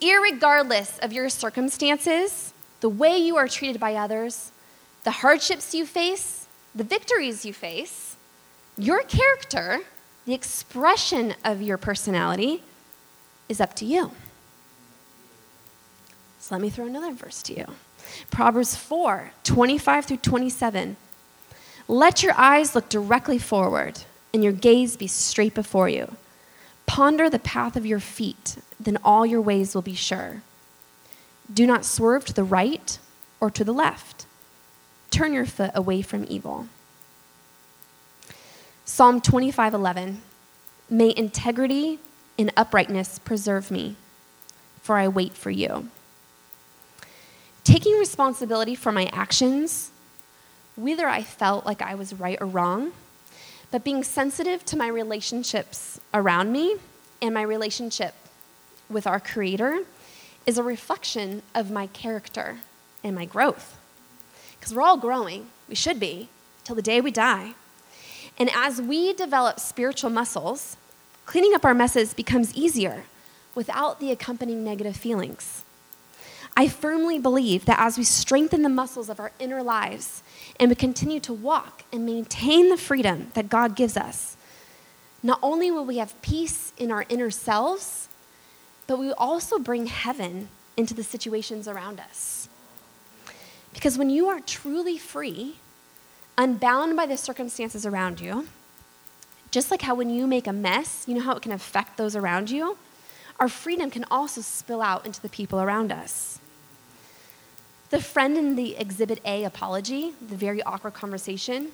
[0.00, 4.50] Irregardless of your circumstances, the way you are treated by others,
[5.04, 8.16] the hardships you face, the victories you face,
[8.78, 9.80] your character,
[10.26, 12.62] the expression of your personality,
[13.48, 14.12] is up to you.
[16.38, 17.66] So let me throw another verse to you
[18.30, 20.96] Proverbs 4 25 through 27.
[21.88, 24.00] Let your eyes look directly forward
[24.32, 26.16] and your gaze be straight before you.
[26.86, 30.42] Ponder the path of your feet, then all your ways will be sure.
[31.52, 32.98] Do not swerve to the right
[33.40, 34.26] or to the left.
[35.10, 36.68] Turn your foot away from evil.
[38.92, 40.20] Psalm 25:11
[40.90, 42.00] May integrity
[42.36, 43.94] and uprightness preserve me,
[44.82, 45.88] for I wait for you.
[47.62, 49.92] Taking responsibility for my actions,
[50.74, 52.90] whether I felt like I was right or wrong,
[53.70, 56.74] but being sensitive to my relationships around me
[57.22, 58.14] and my relationship
[58.90, 59.84] with our Creator
[60.46, 62.58] is a reflection of my character
[63.04, 63.78] and my growth.
[64.58, 66.28] Because we're all growing, we should be,
[66.64, 67.54] till the day we die.
[68.40, 70.78] And as we develop spiritual muscles,
[71.26, 73.04] cleaning up our messes becomes easier
[73.54, 75.62] without the accompanying negative feelings.
[76.56, 80.22] I firmly believe that as we strengthen the muscles of our inner lives
[80.58, 84.38] and we continue to walk and maintain the freedom that God gives us,
[85.22, 88.08] not only will we have peace in our inner selves,
[88.86, 90.48] but we also bring heaven
[90.78, 92.48] into the situations around us.
[93.74, 95.56] Because when you are truly free,
[96.38, 98.48] unbound by the circumstances around you,
[99.50, 102.14] just like how when you make a mess, you know how it can affect those
[102.14, 102.78] around you?
[103.38, 106.38] Our freedom can also spill out into the people around us.
[107.90, 111.72] The friend in the Exhibit A apology, the very awkward conversation,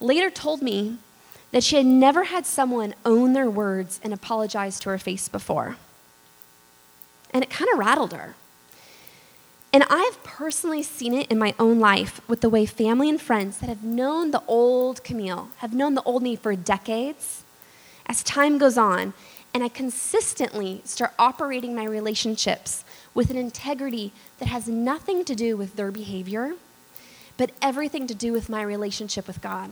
[0.00, 0.96] later told me
[1.50, 5.76] that she had never had someone own their words and apologize to her face before.
[7.32, 8.34] And it kind of rattled her.
[9.72, 13.58] And I've personally seen it in my own life with the way family and friends
[13.58, 17.44] that have known the old Camille, have known the old me for decades,
[18.06, 19.14] as time goes on,
[19.54, 25.56] and I consistently start operating my relationships with an integrity that has nothing to do
[25.56, 26.54] with their behavior,
[27.36, 29.70] but everything to do with my relationship with God.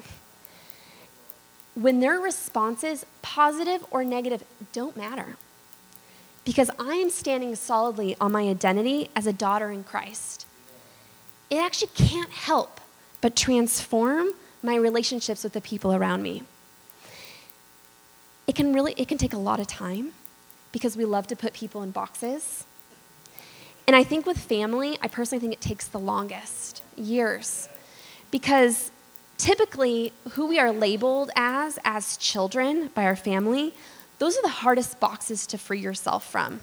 [1.75, 5.37] When their responses, positive or negative, don't matter.
[6.49, 10.47] Because I am standing solidly on my identity as a daughter in Christ.
[11.51, 12.81] It actually can't help
[13.21, 14.29] but transform
[14.63, 16.45] my relationships with the people around me.
[18.47, 20.15] It can really it can take a lot of time
[20.73, 22.65] because we love to put people in boxes.
[23.87, 27.69] And I think with family, I personally think it takes the longest years
[28.31, 28.91] because
[29.37, 33.75] typically who we are labeled as as children by our family,
[34.18, 36.61] those are the hardest boxes to free yourself from.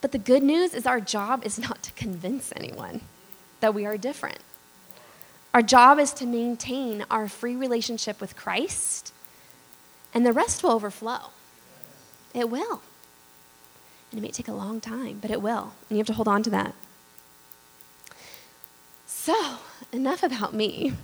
[0.00, 3.00] But the good news is our job is not to convince anyone
[3.60, 4.38] that we are different.
[5.54, 9.12] Our job is to maintain our free relationship with Christ,
[10.12, 11.30] and the rest will overflow.
[12.34, 12.82] It will.
[14.10, 15.72] And it may take a long time, but it will.
[15.88, 16.74] And you have to hold on to that.
[19.06, 19.34] So,
[19.92, 20.94] enough about me.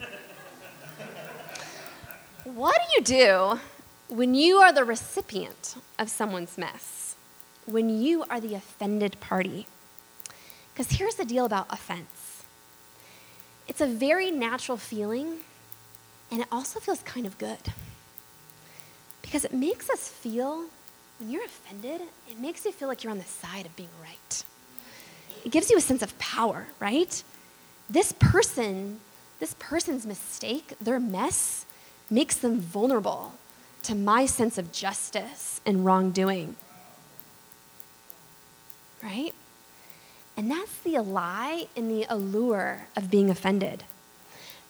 [2.44, 3.60] what do you do
[4.08, 7.14] when you are the recipient of someone's mess?
[7.66, 9.66] When you are the offended party?
[10.72, 12.42] Because here's the deal about offense
[13.68, 15.38] it's a very natural feeling,
[16.30, 17.72] and it also feels kind of good.
[19.20, 20.64] Because it makes us feel
[21.18, 22.00] when you're offended,
[22.30, 24.44] it makes you feel like you're on the side of being right.
[25.44, 27.22] it gives you a sense of power, right?
[27.90, 29.00] This person,
[29.38, 31.66] this person's mistake, their mess,
[32.08, 33.34] makes them vulnerable
[33.88, 36.54] to my sense of justice and wrongdoing.
[39.02, 39.32] Right?
[40.36, 43.84] And that's the lie and the allure of being offended.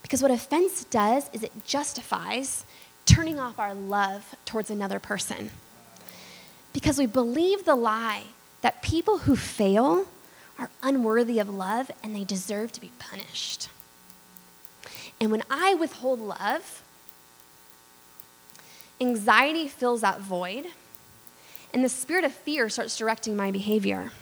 [0.02, 2.64] Because what offense does is it justifies
[3.06, 5.50] turning off our love towards another person.
[6.72, 8.22] Because we believe the lie
[8.60, 10.06] that people who fail
[10.60, 13.68] are unworthy of love and they deserve to be punished.
[15.20, 16.84] And when I withhold love,
[19.00, 20.66] anxiety fills that void,
[21.72, 24.12] and the spirit of fear starts directing my behavior.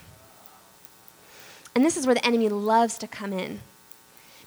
[1.74, 3.61] And this is where the enemy loves to come in.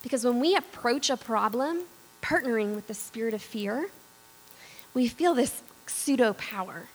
[0.01, 1.83] Because when we approach a problem
[2.21, 3.89] partnering with the spirit of fear,
[4.93, 6.87] we feel this pseudo power.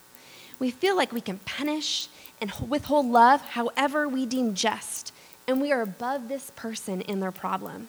[0.59, 2.09] We feel like we can punish
[2.41, 5.13] and withhold love however we deem just,
[5.47, 7.89] and we are above this person in their problem.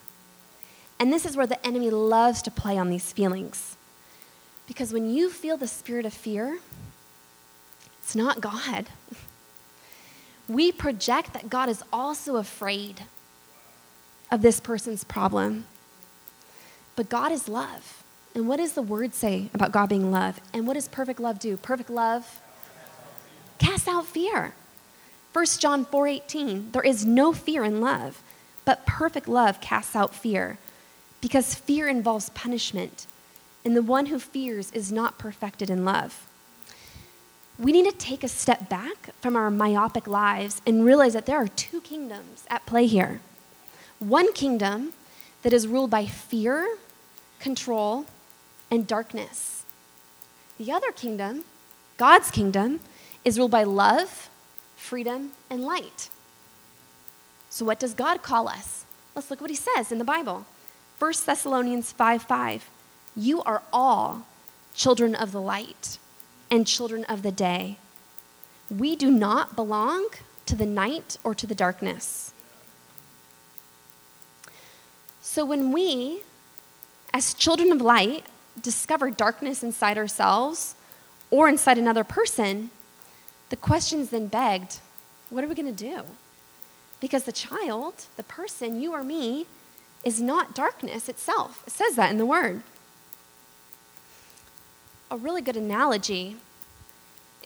[0.98, 3.76] And this is where the enemy loves to play on these feelings.
[4.66, 6.58] Because when you feel the spirit of fear,
[8.02, 8.86] it's not God.
[10.48, 13.02] We project that God is also afraid
[14.30, 15.66] of this person's problem.
[16.94, 18.02] But God is love.
[18.34, 20.40] And what does the word say about God being love?
[20.52, 21.56] And what does perfect love do?
[21.56, 22.40] Perfect love
[23.58, 24.54] casts out fear.
[25.32, 28.22] 1 John 4:18 There is no fear in love,
[28.64, 30.58] but perfect love casts out fear,
[31.20, 33.06] because fear involves punishment,
[33.66, 36.24] and the one who fears is not perfected in love.
[37.58, 41.38] We need to take a step back from our myopic lives and realize that there
[41.38, 43.20] are two kingdoms at play here.
[43.98, 44.92] One kingdom
[45.42, 46.76] that is ruled by fear,
[47.40, 48.06] control,
[48.70, 49.64] and darkness.
[50.58, 51.42] The other kingdom,
[51.96, 52.78] God's kingdom,
[53.24, 54.30] is ruled by love,
[54.76, 56.08] freedom, and light.
[57.50, 58.84] So, what does God call us?
[59.16, 60.46] Let's look what he says in the Bible.
[61.00, 62.70] 1 Thessalonians 5 5.
[63.16, 64.26] You are all
[64.74, 65.98] children of the light
[66.50, 67.78] and children of the day.
[68.70, 70.08] We do not belong
[70.44, 72.32] to the night or to the darkness.
[75.22, 76.20] So when we,
[77.12, 78.24] as children of light,
[78.60, 80.74] discover darkness inside ourselves
[81.30, 82.70] or inside another person,
[83.48, 84.80] the question's then begged
[85.30, 86.02] what are we going to do?
[87.00, 89.46] Because the child, the person, you or me,
[90.04, 91.64] is not darkness itself.
[91.66, 92.62] It says that in the Word.
[95.10, 96.36] A really good analogy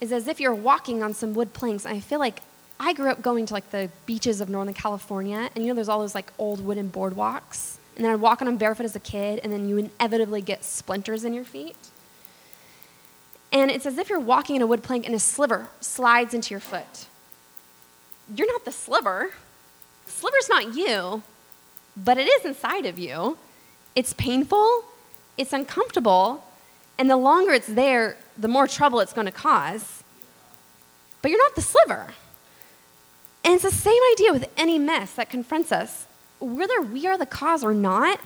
[0.01, 1.85] is as if you're walking on some wood planks.
[1.85, 2.41] I feel like
[2.79, 5.89] I grew up going to like the beaches of Northern California, and you know, there's
[5.91, 7.77] all those like old wooden boardwalks.
[7.97, 10.65] And then I'd walk on them barefoot as a kid, and then you inevitably get
[10.65, 11.77] splinters in your feet.
[13.53, 16.55] And it's as if you're walking in a wood plank and a sliver slides into
[16.55, 17.07] your foot.
[18.35, 19.33] You're not the sliver.
[20.07, 21.23] The sliver's not you,
[21.97, 23.37] but it is inside of you.
[23.95, 24.85] It's painful,
[25.37, 26.45] it's uncomfortable,
[27.01, 30.05] and the longer it's there, the more trouble it's going to cause.
[31.23, 32.09] But you're not the sliver.
[33.43, 36.05] And it's the same idea with any mess that confronts us.
[36.41, 38.21] Whether we are the cause or not,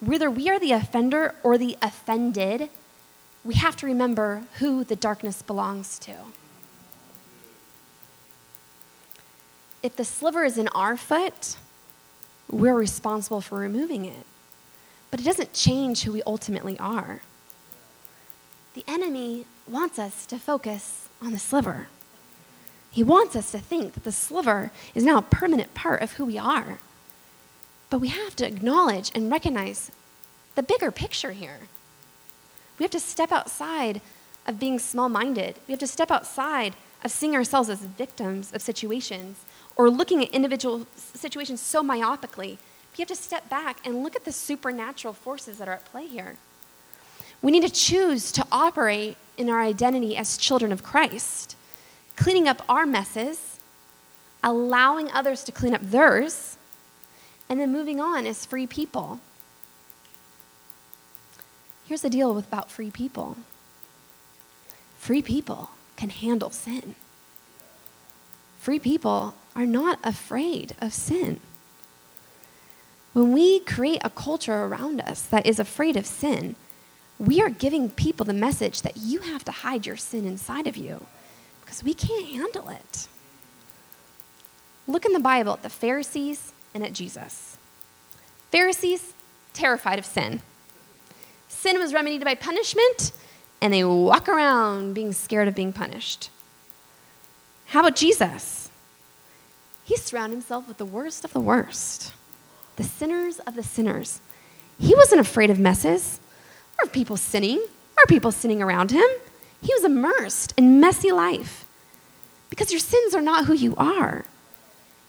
[0.00, 2.70] whether we are the offender or the offended,
[3.44, 6.14] we have to remember who the darkness belongs to.
[9.82, 11.58] If the sliver is in our foot,
[12.50, 14.24] we're responsible for removing it.
[15.10, 17.20] But it doesn't change who we ultimately are.
[18.78, 21.88] The enemy wants us to focus on the sliver.
[22.92, 26.24] He wants us to think that the sliver is now a permanent part of who
[26.24, 26.78] we are.
[27.90, 29.90] But we have to acknowledge and recognize
[30.54, 31.58] the bigger picture here.
[32.78, 34.00] We have to step outside
[34.46, 35.56] of being small minded.
[35.66, 39.38] We have to step outside of seeing ourselves as victims of situations
[39.74, 42.58] or looking at individual situations so myopically.
[42.96, 46.06] We have to step back and look at the supernatural forces that are at play
[46.06, 46.36] here.
[47.42, 51.56] We need to choose to operate in our identity as children of Christ,
[52.16, 53.58] cleaning up our messes,
[54.42, 56.56] allowing others to clean up theirs,
[57.48, 59.20] and then moving on as free people.
[61.86, 63.36] Here's the deal with about free people
[64.98, 66.94] free people can handle sin.
[68.58, 71.40] Free people are not afraid of sin.
[73.14, 76.56] When we create a culture around us that is afraid of sin,
[77.18, 80.76] we are giving people the message that you have to hide your sin inside of
[80.76, 81.06] you
[81.60, 83.08] because we can't handle it.
[84.86, 87.58] Look in the Bible at the Pharisees and at Jesus.
[88.50, 89.12] Pharisees,
[89.52, 90.42] terrified of sin
[91.48, 93.10] sin was remedied by punishment,
[93.60, 96.30] and they walk around being scared of being punished.
[97.66, 98.70] How about Jesus?
[99.88, 102.12] he surrounded himself with the worst of the worst,
[102.76, 104.20] the sinners of the sinners.
[104.78, 106.20] He wasn't afraid of messes
[106.82, 107.60] of people sinning
[107.98, 109.08] Are people sinning around him.
[109.60, 111.64] He was immersed in messy life
[112.48, 114.24] because your sins are not who you are.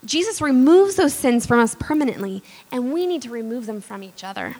[0.04, 2.42] Jesus removes those sins from us permanently,
[2.72, 4.56] and we need to remove them from each other.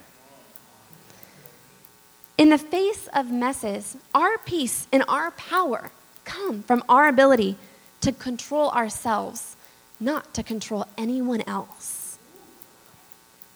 [2.36, 5.90] In the face of messes, our peace and our power
[6.24, 7.56] come from our ability
[8.00, 9.56] to control ourselves,
[9.98, 12.18] not to control anyone else.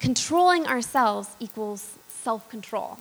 [0.00, 2.98] Controlling ourselves equals self control.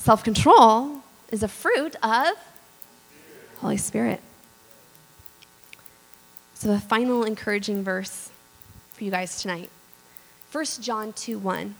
[0.00, 2.28] Self control is a fruit of
[3.58, 4.22] Holy Spirit.
[6.54, 8.30] So, the final encouraging verse
[8.94, 9.68] for you guys tonight
[10.50, 11.74] 1 John 2 1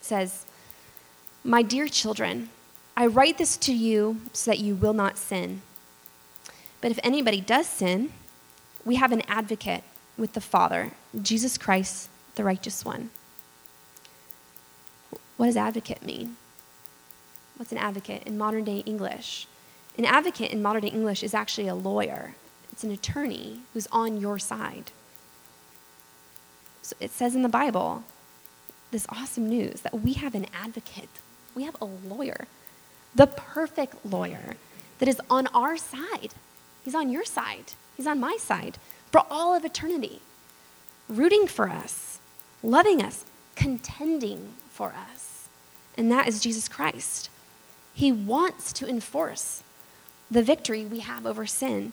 [0.00, 0.46] says,
[1.44, 2.48] My dear children,
[2.96, 5.62] I write this to you so that you will not sin.
[6.80, 8.12] But if anybody does sin,
[8.84, 9.84] we have an advocate
[10.18, 10.90] with the Father,
[11.22, 13.10] Jesus Christ, the righteous one.
[15.36, 16.36] What does advocate mean?
[17.56, 19.46] What's an advocate in modern day English?
[19.96, 22.34] An advocate in modern day English is actually a lawyer,
[22.72, 24.90] it's an attorney who's on your side.
[26.82, 28.02] So it says in the Bible
[28.90, 31.08] this awesome news that we have an advocate,
[31.54, 32.46] we have a lawyer,
[33.14, 34.56] the perfect lawyer
[34.98, 36.34] that is on our side.
[36.84, 38.78] He's on your side, he's on my side
[39.10, 40.20] for all of eternity,
[41.08, 42.18] rooting for us,
[42.62, 43.24] loving us,
[43.54, 45.48] contending for us.
[45.96, 47.30] And that is Jesus Christ.
[47.94, 49.62] He wants to enforce
[50.28, 51.92] the victory we have over sin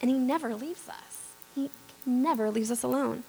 [0.00, 1.32] and He never leaves us.
[1.54, 1.70] He
[2.04, 3.24] never leaves us alone.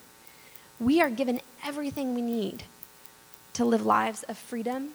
[0.79, 2.63] We are given everything we need
[3.53, 4.89] to live lives of freedom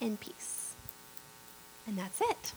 [0.00, 0.72] and peace.
[1.86, 2.52] And that's it.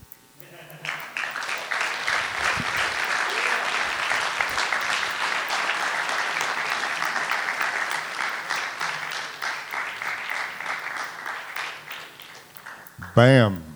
[13.16, 13.75] Bam.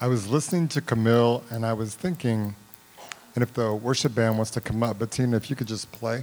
[0.00, 2.54] I was listening to Camille and I was thinking,
[3.34, 6.22] and if the worship band wants to come up, Bettina, if you could just play.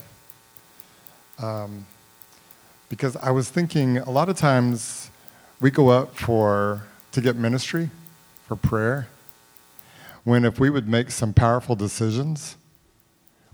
[1.39, 1.86] Um,
[2.88, 5.09] because I was thinking a lot of times
[5.59, 7.89] we go up for to get ministry,
[8.47, 9.09] for prayer,
[10.23, 12.55] when if we would make some powerful decisions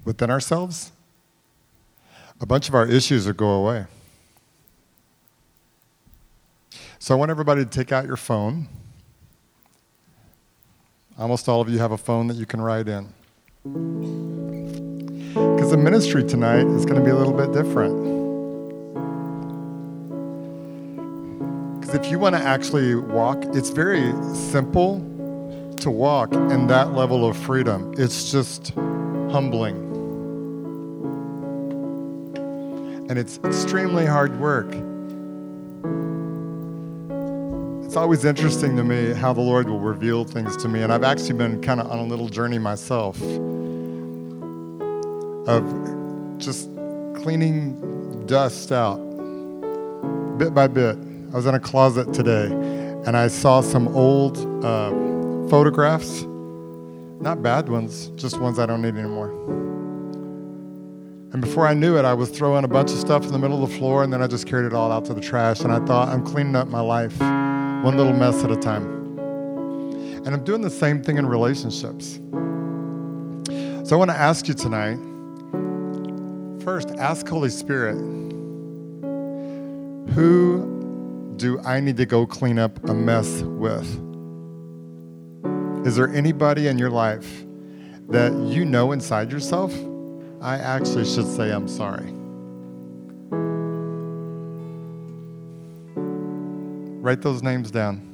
[0.06, 0.92] within ourselves,
[2.40, 3.86] a bunch of our issues would go away.
[7.00, 8.68] So I want everybody to take out your phone.
[11.22, 13.08] Almost all of you have a phone that you can write in.
[15.34, 17.94] Because the ministry tonight is going to be a little bit different.
[21.80, 24.98] Because if you want to actually walk, it's very simple
[25.82, 27.94] to walk in that level of freedom.
[28.00, 28.74] It's just
[29.30, 29.76] humbling.
[33.12, 34.74] And it's extremely hard work.
[37.92, 40.82] It's always interesting to me how the Lord will reveal things to me.
[40.82, 43.22] And I've actually been kind of on a little journey myself
[45.46, 46.70] of just
[47.22, 48.96] cleaning dust out
[50.38, 50.96] bit by bit.
[51.34, 54.92] I was in a closet today and I saw some old uh,
[55.50, 56.22] photographs,
[57.20, 59.32] not bad ones, just ones I don't need anymore.
[61.34, 63.62] And before I knew it, I was throwing a bunch of stuff in the middle
[63.62, 65.60] of the floor, and then I just carried it all out to the trash.
[65.60, 67.20] And I thought, I'm cleaning up my life
[67.84, 68.86] one little mess at a time.
[70.24, 72.20] And I'm doing the same thing in relationships.
[73.88, 74.98] So I want to ask you tonight
[76.64, 77.96] first, ask Holy Spirit,
[80.14, 83.88] who do I need to go clean up a mess with?
[85.86, 87.44] Is there anybody in your life
[88.10, 89.74] that you know inside yourself?
[90.40, 92.21] I actually should say I'm sorry.
[97.02, 98.08] Write those names down.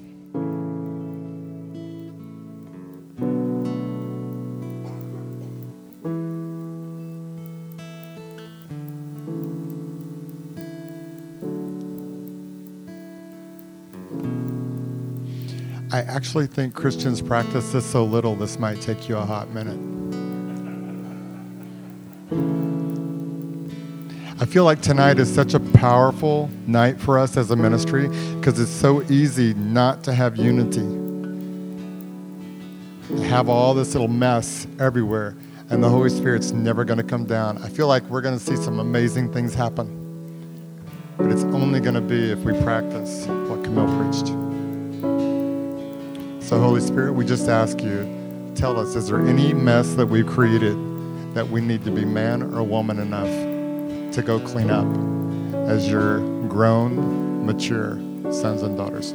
[15.92, 19.97] I actually think Christians practice this so little, this might take you a hot minute.
[24.58, 28.08] Feel like tonight is such a powerful night for us as a ministry
[28.40, 30.82] because it's so easy not to have unity.
[33.28, 35.38] Have all this little mess everywhere,
[35.70, 37.60] and the Holy Spirit's never going to come down.
[37.60, 39.88] I feel like we're going to see some amazing things happen,
[41.18, 44.30] but it's only going to be if we practice what Camille preached.
[46.44, 50.26] So, Holy Spirit, we just ask you, tell us, is there any mess that we've
[50.26, 50.76] created
[51.36, 53.47] that we need to be man or woman enough
[54.18, 54.88] to go clean up
[55.70, 58.00] as your grown, mature
[58.32, 59.14] sons and daughters.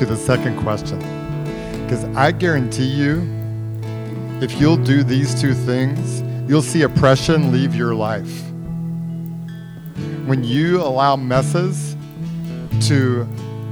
[0.00, 0.98] You the second question.
[1.84, 3.22] Because I guarantee you,
[4.40, 8.42] if you'll do these two things, you'll see oppression leave your life.
[10.26, 11.96] When you allow messes
[12.82, 13.24] to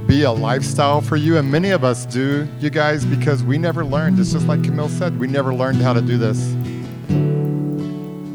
[0.07, 3.85] be a lifestyle for you, and many of us do, you guys, because we never
[3.85, 4.19] learned.
[4.19, 6.39] It's just like Camille said, we never learned how to do this.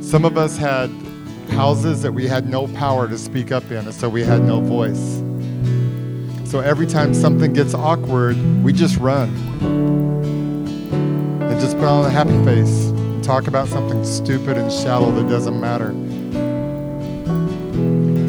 [0.09, 0.89] Some of us had
[1.51, 4.61] houses that we had no power to speak up in, and so we had no
[4.61, 5.23] voice.
[6.45, 9.29] So every time something gets awkward, we just run.
[11.43, 15.29] And just put on a happy face and talk about something stupid and shallow that
[15.29, 15.93] doesn't matter.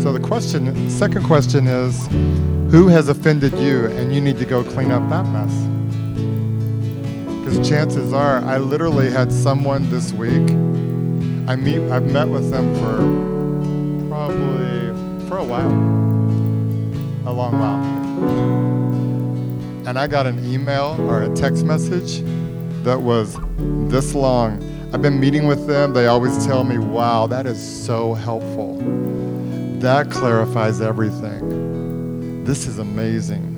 [0.01, 2.07] So the question, second question is,
[2.71, 5.53] who has offended you and you need to go clean up that mess?
[7.43, 10.49] Because chances are, I literally had someone this week.
[11.47, 12.97] I meet, I've met with them for
[14.09, 15.71] probably for a while,
[17.27, 17.94] a long while.
[19.87, 22.21] And I got an email or a text message
[22.83, 23.37] that was
[23.89, 24.63] this long.
[24.93, 25.93] I've been meeting with them.
[25.93, 28.77] They always tell me, wow, that is so helpful.
[29.79, 32.43] That clarifies everything.
[32.43, 33.53] This is amazing.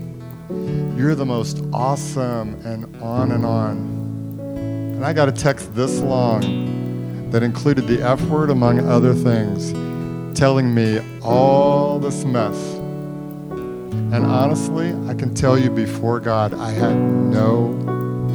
[0.98, 3.78] You're the most awesome, and on and on.
[4.50, 9.74] And I got a text this long that included the F word among other things,
[10.38, 12.77] telling me all this mess
[13.92, 17.74] and honestly, I can tell you before God, I had no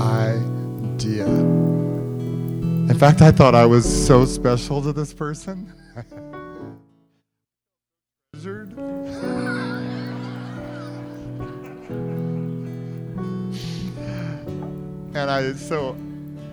[0.00, 1.26] idea.
[1.26, 5.72] In fact, I thought I was so special to this person.
[15.14, 15.96] and I so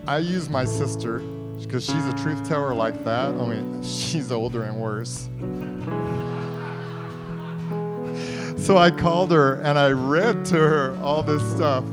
[0.08, 1.20] I use my sister
[1.60, 3.30] because she's a truth teller like that.
[3.30, 5.30] I mean, she's older and worse.
[8.70, 11.84] So I called her and I read to her all this stuff.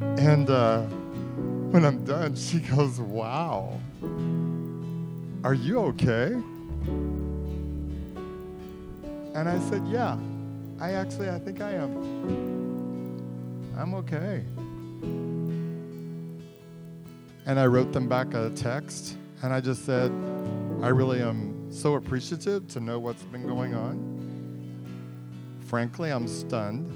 [0.00, 0.82] And uh,
[1.72, 3.80] when I'm done, she goes, Wow,
[5.42, 6.26] are you okay?
[9.34, 10.16] And I said, Yeah,
[10.78, 11.96] I actually, I think I am.
[13.76, 14.44] I'm okay.
[17.46, 20.12] And I wrote them back a text and I just said,
[20.82, 24.13] I really am so appreciative to know what's been going on.
[25.74, 26.88] Frankly, I'm stunned.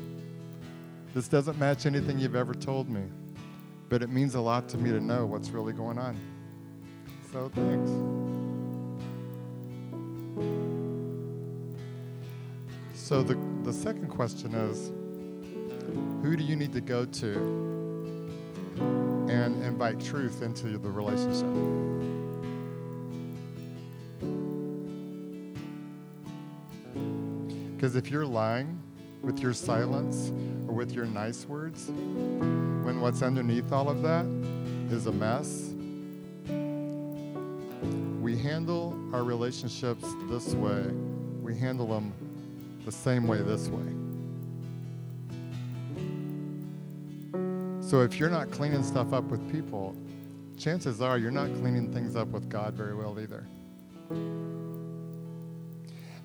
[1.12, 3.02] This doesn't match anything you've ever told me,
[3.88, 6.16] but it means a lot to me to know what's really going on.
[7.32, 7.90] So thanks.
[12.94, 14.92] So the, the second question is
[16.22, 17.34] who do you need to go to
[19.28, 22.07] and invite truth into the relationship?
[27.78, 28.82] Because if you're lying
[29.22, 30.32] with your silence
[30.66, 34.26] or with your nice words, when what's underneath all of that
[34.90, 35.74] is a mess,
[38.20, 40.86] we handle our relationships this way.
[41.40, 42.12] We handle them
[42.84, 43.86] the same way this way.
[47.80, 49.94] So if you're not cleaning stuff up with people,
[50.56, 53.46] chances are you're not cleaning things up with God very well either.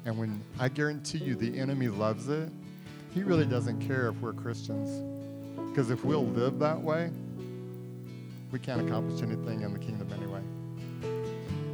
[0.06, 2.50] And when I guarantee you the enemy loves it,
[3.14, 5.02] he really doesn't care if we're Christians.
[5.70, 7.10] Because if we'll live that way,
[8.52, 10.42] we can't accomplish anything in the kingdom anyway.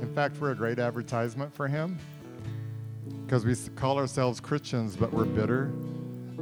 [0.01, 1.97] In fact, we're a great advertisement for him
[3.25, 5.71] because we call ourselves Christians, but we're bitter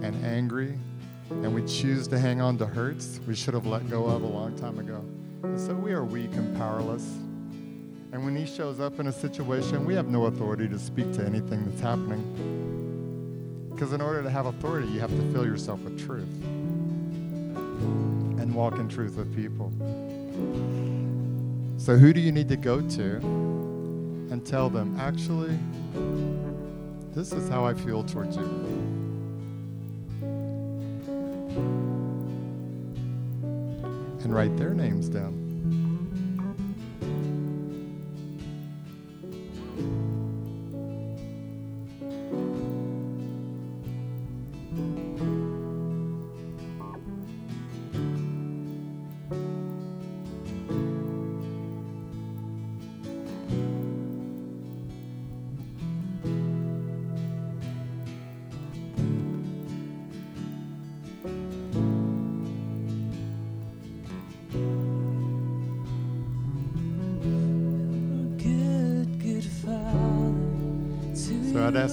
[0.01, 0.77] and angry
[1.29, 4.27] and we choose to hang on to hurts we should have let go of a
[4.27, 5.03] long time ago.
[5.43, 7.17] And so we are weak and powerless.
[8.11, 11.25] And when he shows up in a situation, we have no authority to speak to
[11.25, 13.69] anything that's happening.
[13.69, 16.23] Because in order to have authority, you have to fill yourself with truth
[18.39, 19.71] and walk in truth with people.
[21.77, 23.17] So, who do you need to go to
[24.31, 25.57] and tell them, actually,
[27.13, 28.87] this is how I feel towards you?
[34.27, 35.46] and write their names down.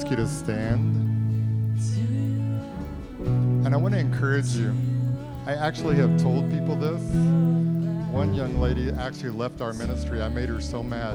[0.05, 1.79] Ask you to stand.
[3.65, 4.75] And I want to encourage you.
[5.47, 7.01] I actually have told people this.
[8.13, 10.21] One young lady actually left our ministry.
[10.21, 11.15] I made her so mad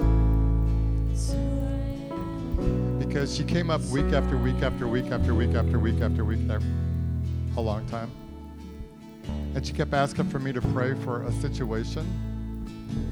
[2.98, 6.50] because she came up week after week after week after week after week after week,
[6.50, 6.68] after
[7.58, 8.10] a long time.
[9.54, 12.08] And she kept asking for me to pray for a situation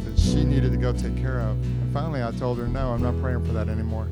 [0.06, 1.52] that she needed to go take care of.
[1.52, 4.08] And finally, I told her, no, I'm not praying for that anymore.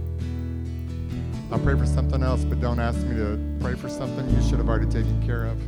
[1.52, 4.58] I'll pray for something else, but don't ask me to pray for something you should
[4.58, 5.62] have already taken care of.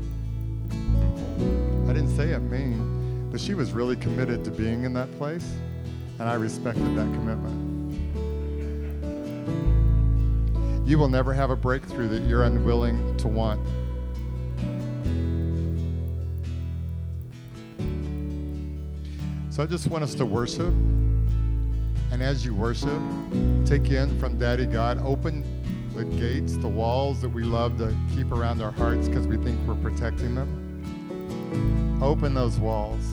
[1.89, 5.47] I didn't say it mean, but she was really committed to being in that place,
[6.19, 7.67] and I respected that commitment.
[10.88, 13.59] You will never have a breakthrough that you're unwilling to want.
[19.51, 20.73] So I just want us to worship.
[22.11, 23.01] And as you worship,
[23.65, 25.43] take in from Daddy God, open
[25.98, 29.60] the gates, the walls that we love to keep around our hearts because we think
[29.68, 32.00] we're protecting them.
[32.04, 33.04] Open those walls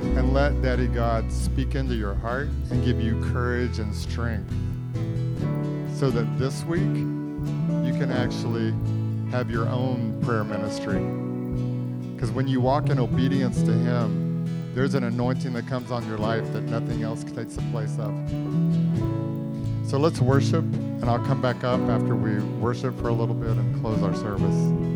[0.00, 4.52] and let Daddy God speak into your heart and give you courage and strength
[5.96, 8.74] so that this week you can actually
[9.30, 10.98] have your own prayer ministry.
[12.14, 16.18] Because when you walk in obedience to Him, there's an anointing that comes on your
[16.18, 18.12] life that nothing else takes the place of.
[19.88, 20.64] So let's worship,
[21.00, 24.14] and I'll come back up after we worship for a little bit and close our
[24.14, 24.89] service.